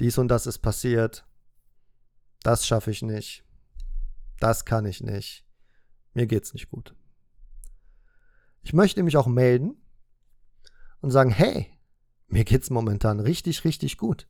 Dies 0.00 0.18
und 0.18 0.28
das 0.28 0.46
ist 0.46 0.58
passiert. 0.58 1.24
Das 2.42 2.66
schaffe 2.66 2.90
ich 2.90 3.02
nicht. 3.02 3.44
Das 4.40 4.64
kann 4.64 4.86
ich 4.86 5.02
nicht. 5.02 5.44
Mir 6.14 6.26
geht's 6.26 6.52
nicht 6.54 6.70
gut. 6.70 6.96
Ich 8.62 8.72
möchte 8.72 9.02
mich 9.02 9.16
auch 9.16 9.26
melden 9.26 9.76
und 11.00 11.10
sagen, 11.10 11.30
hey, 11.30 11.70
mir 12.26 12.44
geht's 12.44 12.70
momentan 12.70 13.20
richtig, 13.20 13.64
richtig 13.64 13.96
gut. 13.96 14.28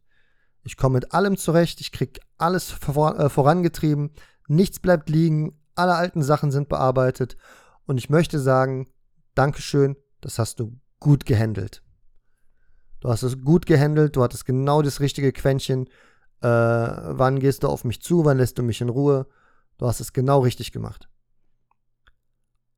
Ich 0.63 0.77
komme 0.77 0.95
mit 0.95 1.13
allem 1.13 1.37
zurecht, 1.37 1.81
ich 1.81 1.93
kriege 1.93 2.21
alles 2.37 2.71
vor, 2.71 3.19
äh, 3.19 3.31
vorangetrieben, 3.31 4.11
nichts 4.47 4.79
bleibt 4.79 5.09
liegen, 5.09 5.59
alle 5.75 5.95
alten 5.95 6.23
Sachen 6.23 6.51
sind 6.51 6.69
bearbeitet 6.69 7.37
und 7.87 7.97
ich 7.97 8.11
möchte 8.11 8.39
sagen, 8.39 8.89
Dankeschön, 9.35 9.97
das 10.21 10.39
hast 10.39 10.61
du 10.61 10.79
gut 10.99 11.25
gehandelt. 11.25 11.83
Du 13.01 13.09
hast 13.09 13.23
es 13.23 13.41
gut 13.43 13.65
gehandelt, 13.65 14.17
du 14.17 14.23
hattest 14.23 14.45
genau 14.45 14.83
das 14.83 15.01
richtige 15.01 15.33
Quäntchen. 15.33 15.87
Äh, 16.43 16.49
wann 16.49 17.39
gehst 17.39 17.63
du 17.63 17.69
auf 17.69 17.85
mich 17.85 18.03
zu, 18.03 18.25
wann 18.25 18.37
lässt 18.37 18.59
du 18.59 18.63
mich 18.63 18.81
in 18.81 18.91
Ruhe? 18.91 19.27
Du 19.81 19.87
hast 19.87 20.01
es 20.01 20.13
genau 20.13 20.41
richtig 20.41 20.73
gemacht. 20.73 21.09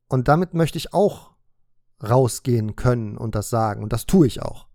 Und 0.07 0.29
damit 0.29 0.55
möchte 0.55 0.79
ich 0.79 0.95
auch 0.95 1.33
rausgehen 2.01 2.77
können 2.77 3.17
und 3.17 3.35
das 3.35 3.51
sagen. 3.51 3.83
Und 3.83 3.93
das 3.93 4.07
tue 4.07 4.25
ich 4.29 4.41
auch. 4.41 4.69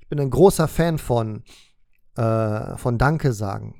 Ich 0.00 0.08
bin 0.08 0.18
ein 0.18 0.28
großer 0.28 0.66
Fan 0.66 0.98
von, 0.98 1.44
äh, 2.16 2.76
von 2.78 2.98
Danke 2.98 3.32
sagen. 3.32 3.76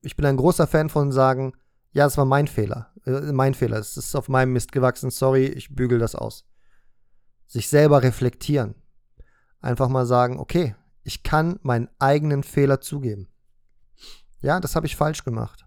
Ich 0.00 0.14
bin 0.14 0.26
ein 0.26 0.36
großer 0.36 0.68
Fan 0.68 0.90
von 0.90 1.10
sagen, 1.10 1.54
ja, 1.90 2.06
es 2.06 2.16
war 2.16 2.24
mein 2.24 2.46
Fehler. 2.46 2.94
Äh, 3.04 3.32
mein 3.32 3.54
Fehler. 3.54 3.78
Es 3.78 3.96
ist 3.96 4.14
auf 4.14 4.28
meinem 4.28 4.52
Mist 4.52 4.70
gewachsen. 4.70 5.10
Sorry, 5.10 5.46
ich 5.46 5.74
bügel 5.74 5.98
das 5.98 6.14
aus. 6.14 6.44
Sich 7.48 7.68
selber 7.68 8.04
reflektieren. 8.04 8.76
einfach 9.60 9.88
mal 9.88 10.06
sagen, 10.06 10.38
okay, 10.38 10.76
ich 11.02 11.24
kann 11.24 11.58
meinen 11.62 11.88
eigenen 11.98 12.44
Fehler 12.44 12.80
zugeben. 12.80 13.26
Ja, 14.40 14.60
das 14.60 14.76
habe 14.76 14.86
ich 14.86 14.94
falsch 14.94 15.24
gemacht. 15.24 15.66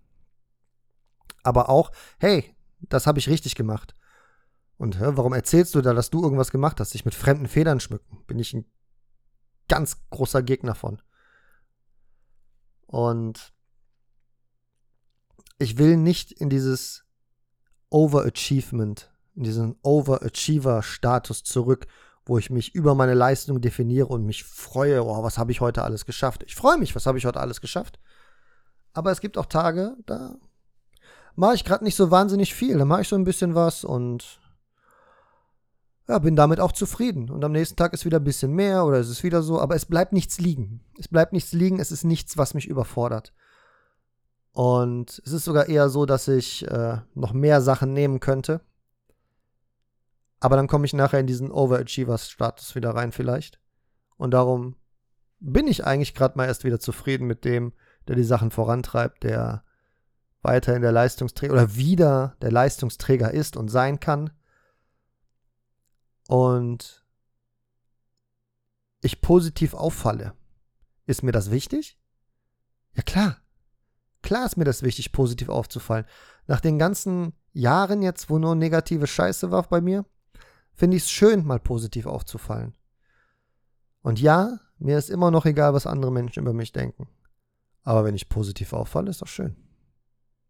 Aber 1.44 1.70
auch, 1.70 1.92
hey, 2.20 2.56
das 2.80 3.08
habe 3.08 3.20
ich 3.20 3.30
richtig 3.30 3.56
gemacht. 3.56 3.96
Und 4.78 5.00
hä, 5.00 5.12
warum 5.12 5.34
erzählst 5.34 5.76
du 5.76 5.82
da, 5.82 5.94
dass 5.94 6.10
du 6.10 6.22
irgendwas 6.22 6.52
gemacht 6.52 6.80
hast? 6.80 6.92
Sich 6.92 7.06
mit 7.06 7.16
fremden 7.16 7.48
Federn 7.48 7.80
schmücken. 7.80 8.24
Bin 8.26 8.40
ich 8.40 8.54
ein 8.54 8.66
ganz 9.68 9.98
großer 10.10 10.44
Gegner 10.44 10.76
von. 10.76 11.02
Und 12.88 13.54
ich 15.58 15.78
will 15.78 15.98
nicht 15.98 16.32
in 16.32 16.50
dieses 16.50 17.06
Overachievement, 17.90 19.12
in 19.36 19.44
diesen 19.44 19.76
Overachiever-Status 19.82 21.44
zurück, 21.44 21.88
wo 22.26 22.38
ich 22.38 22.50
mich 22.50 22.74
über 22.74 22.96
meine 22.96 23.14
Leistung 23.14 23.62
definiere 23.62 24.08
und 24.08 24.26
mich 24.26 24.44
freue, 24.44 25.04
oh, 25.04 25.24
was 25.24 25.38
habe 25.38 25.52
ich 25.52 25.62
heute 25.62 25.84
alles 25.84 26.06
geschafft. 26.06 26.44
Ich 26.44 26.56
freue 26.56 26.78
mich, 26.78 26.96
was 26.96 27.06
habe 27.06 27.18
ich 27.18 27.26
heute 27.26 27.40
alles 27.40 27.62
geschafft. 27.62 28.00
Aber 28.94 29.12
es 29.12 29.22
gibt 29.22 29.38
auch 29.38 29.46
Tage, 29.46 29.98
da 30.06 30.36
mache 31.36 31.56
ich 31.56 31.66
gerade 31.66 31.84
nicht 31.84 31.96
so 31.96 32.12
wahnsinnig 32.12 32.54
viel. 32.54 32.78
Da 32.78 32.86
mache 32.86 33.02
ich 33.02 33.08
so 33.08 33.16
ein 33.16 33.24
bisschen 33.24 33.56
was 33.56 33.84
und 33.84 34.40
ja, 36.08 36.20
bin 36.20 36.36
damit 36.36 36.60
auch 36.60 36.72
zufrieden. 36.72 37.30
Und 37.30 37.44
am 37.44 37.54
nächsten 37.54 37.76
Tag 37.76 37.94
ist 37.94 38.06
wieder 38.06 38.20
ein 38.20 38.24
bisschen 38.24 38.52
mehr 38.54 38.86
oder 38.86 39.00
ist 39.00 39.10
es 39.10 39.24
wieder 39.24 39.42
so, 39.42 39.60
aber 39.60 39.76
es 39.76 39.86
bleibt 39.86 40.14
nichts 40.14 40.40
liegen. 40.40 40.82
Es 41.00 41.08
bleibt 41.08 41.34
nichts 41.34 41.54
liegen, 41.54 41.80
es 41.80 41.92
ist 41.92 42.04
nichts, 42.04 42.38
was 42.38 42.54
mich 42.54 42.68
überfordert. 42.68 43.34
Und 44.52 45.22
es 45.26 45.32
ist 45.32 45.46
sogar 45.46 45.68
eher 45.68 45.90
so, 45.90 46.06
dass 46.06 46.28
ich 46.28 46.68
äh, 46.68 46.98
noch 47.16 47.34
mehr 47.34 47.62
Sachen 47.62 47.94
nehmen 47.94 48.20
könnte. 48.20 48.62
Aber 50.40 50.58
dann 50.58 50.68
komme 50.68 50.86
ich 50.86 50.94
nachher 50.94 51.20
in 51.20 51.28
diesen 51.28 51.52
Overachievers-Status 51.52 52.76
wieder 52.76 52.92
rein, 52.92 53.14
vielleicht. 53.14 53.60
Und 54.18 54.32
darum 54.32 54.76
bin 55.40 55.68
ich 55.68 55.86
eigentlich 55.86 56.14
gerade 56.14 56.38
mal 56.38 56.46
erst 56.46 56.66
wieder 56.66 56.80
zufrieden 56.80 57.26
mit 57.28 57.46
dem, 57.46 57.74
der 58.08 58.16
die 58.16 58.24
Sachen 58.24 58.52
vorantreibt, 58.52 59.24
der 59.24 59.64
weiter 60.44 60.76
in 60.76 60.82
der 60.82 60.92
Leistungsträger 60.92 61.54
oder 61.54 61.76
wieder 61.76 62.36
der 62.42 62.52
Leistungsträger 62.52 63.32
ist 63.32 63.58
und 63.58 63.70
sein 63.70 64.00
kann. 64.00 64.32
Und 66.28 67.06
ich 69.02 69.22
positiv 69.22 69.74
auffalle. 69.74 70.34
Ist 71.06 71.24
mir 71.24 71.32
das 71.32 71.52
wichtig? 71.52 72.00
Ja 72.96 73.04
klar. 73.04 73.38
Klar 74.22 74.46
ist 74.46 74.56
mir 74.56 74.64
das 74.64 74.84
wichtig, 74.84 75.12
positiv 75.12 75.50
aufzufallen. 75.50 76.06
Nach 76.48 76.62
den 76.62 76.80
ganzen 76.80 77.34
Jahren 77.52 78.02
jetzt, 78.02 78.30
wo 78.30 78.40
nur 78.40 78.56
negative 78.56 79.06
Scheiße 79.06 79.52
war 79.52 79.64
bei 79.64 79.82
mir, 79.82 80.06
finde 80.74 80.98
ich 80.98 81.04
es 81.04 81.12
schön, 81.12 81.46
mal 81.46 81.60
positiv 81.60 82.06
aufzufallen. 82.06 82.74
Und 84.02 84.20
ja, 84.20 84.60
mir 84.78 84.98
ist 84.98 85.10
immer 85.10 85.32
noch 85.32 85.46
egal, 85.46 85.74
was 85.74 85.88
andere 85.88 86.12
Menschen 86.12 86.44
über 86.44 86.54
mich 86.54 86.72
denken. 86.72 87.08
Aber 87.84 88.06
wenn 88.06 88.16
ich 88.16 88.30
positiv 88.30 88.74
auffalle, 88.74 89.10
ist 89.10 89.22
doch 89.22 89.28
schön. 89.28 89.56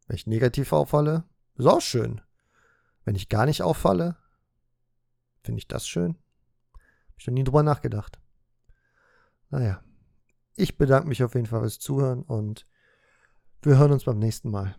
Wenn 0.07 0.15
ich 0.15 0.27
negativ 0.27 0.73
auffalle, 0.73 1.23
ist 1.55 1.65
auch 1.65 1.81
schön. 1.81 2.21
Wenn 3.05 3.15
ich 3.15 3.29
gar 3.29 3.45
nicht 3.45 3.61
auffalle, 3.61 4.17
finde 5.43 5.59
ich 5.59 5.67
das 5.67 5.87
schön. 5.87 6.17
Hab 6.73 7.19
ich 7.19 7.27
noch 7.27 7.33
nie 7.33 7.43
drüber 7.43 7.63
nachgedacht. 7.63 8.19
Naja, 9.49 9.83
ich 10.55 10.77
bedanke 10.77 11.07
mich 11.07 11.23
auf 11.23 11.35
jeden 11.35 11.47
Fall 11.47 11.61
fürs 11.61 11.79
Zuhören 11.79 12.23
und 12.23 12.65
wir 13.61 13.77
hören 13.77 13.91
uns 13.91 14.03
beim 14.03 14.19
nächsten 14.19 14.49
Mal. 14.49 14.75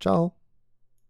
Ciao. 0.00 0.41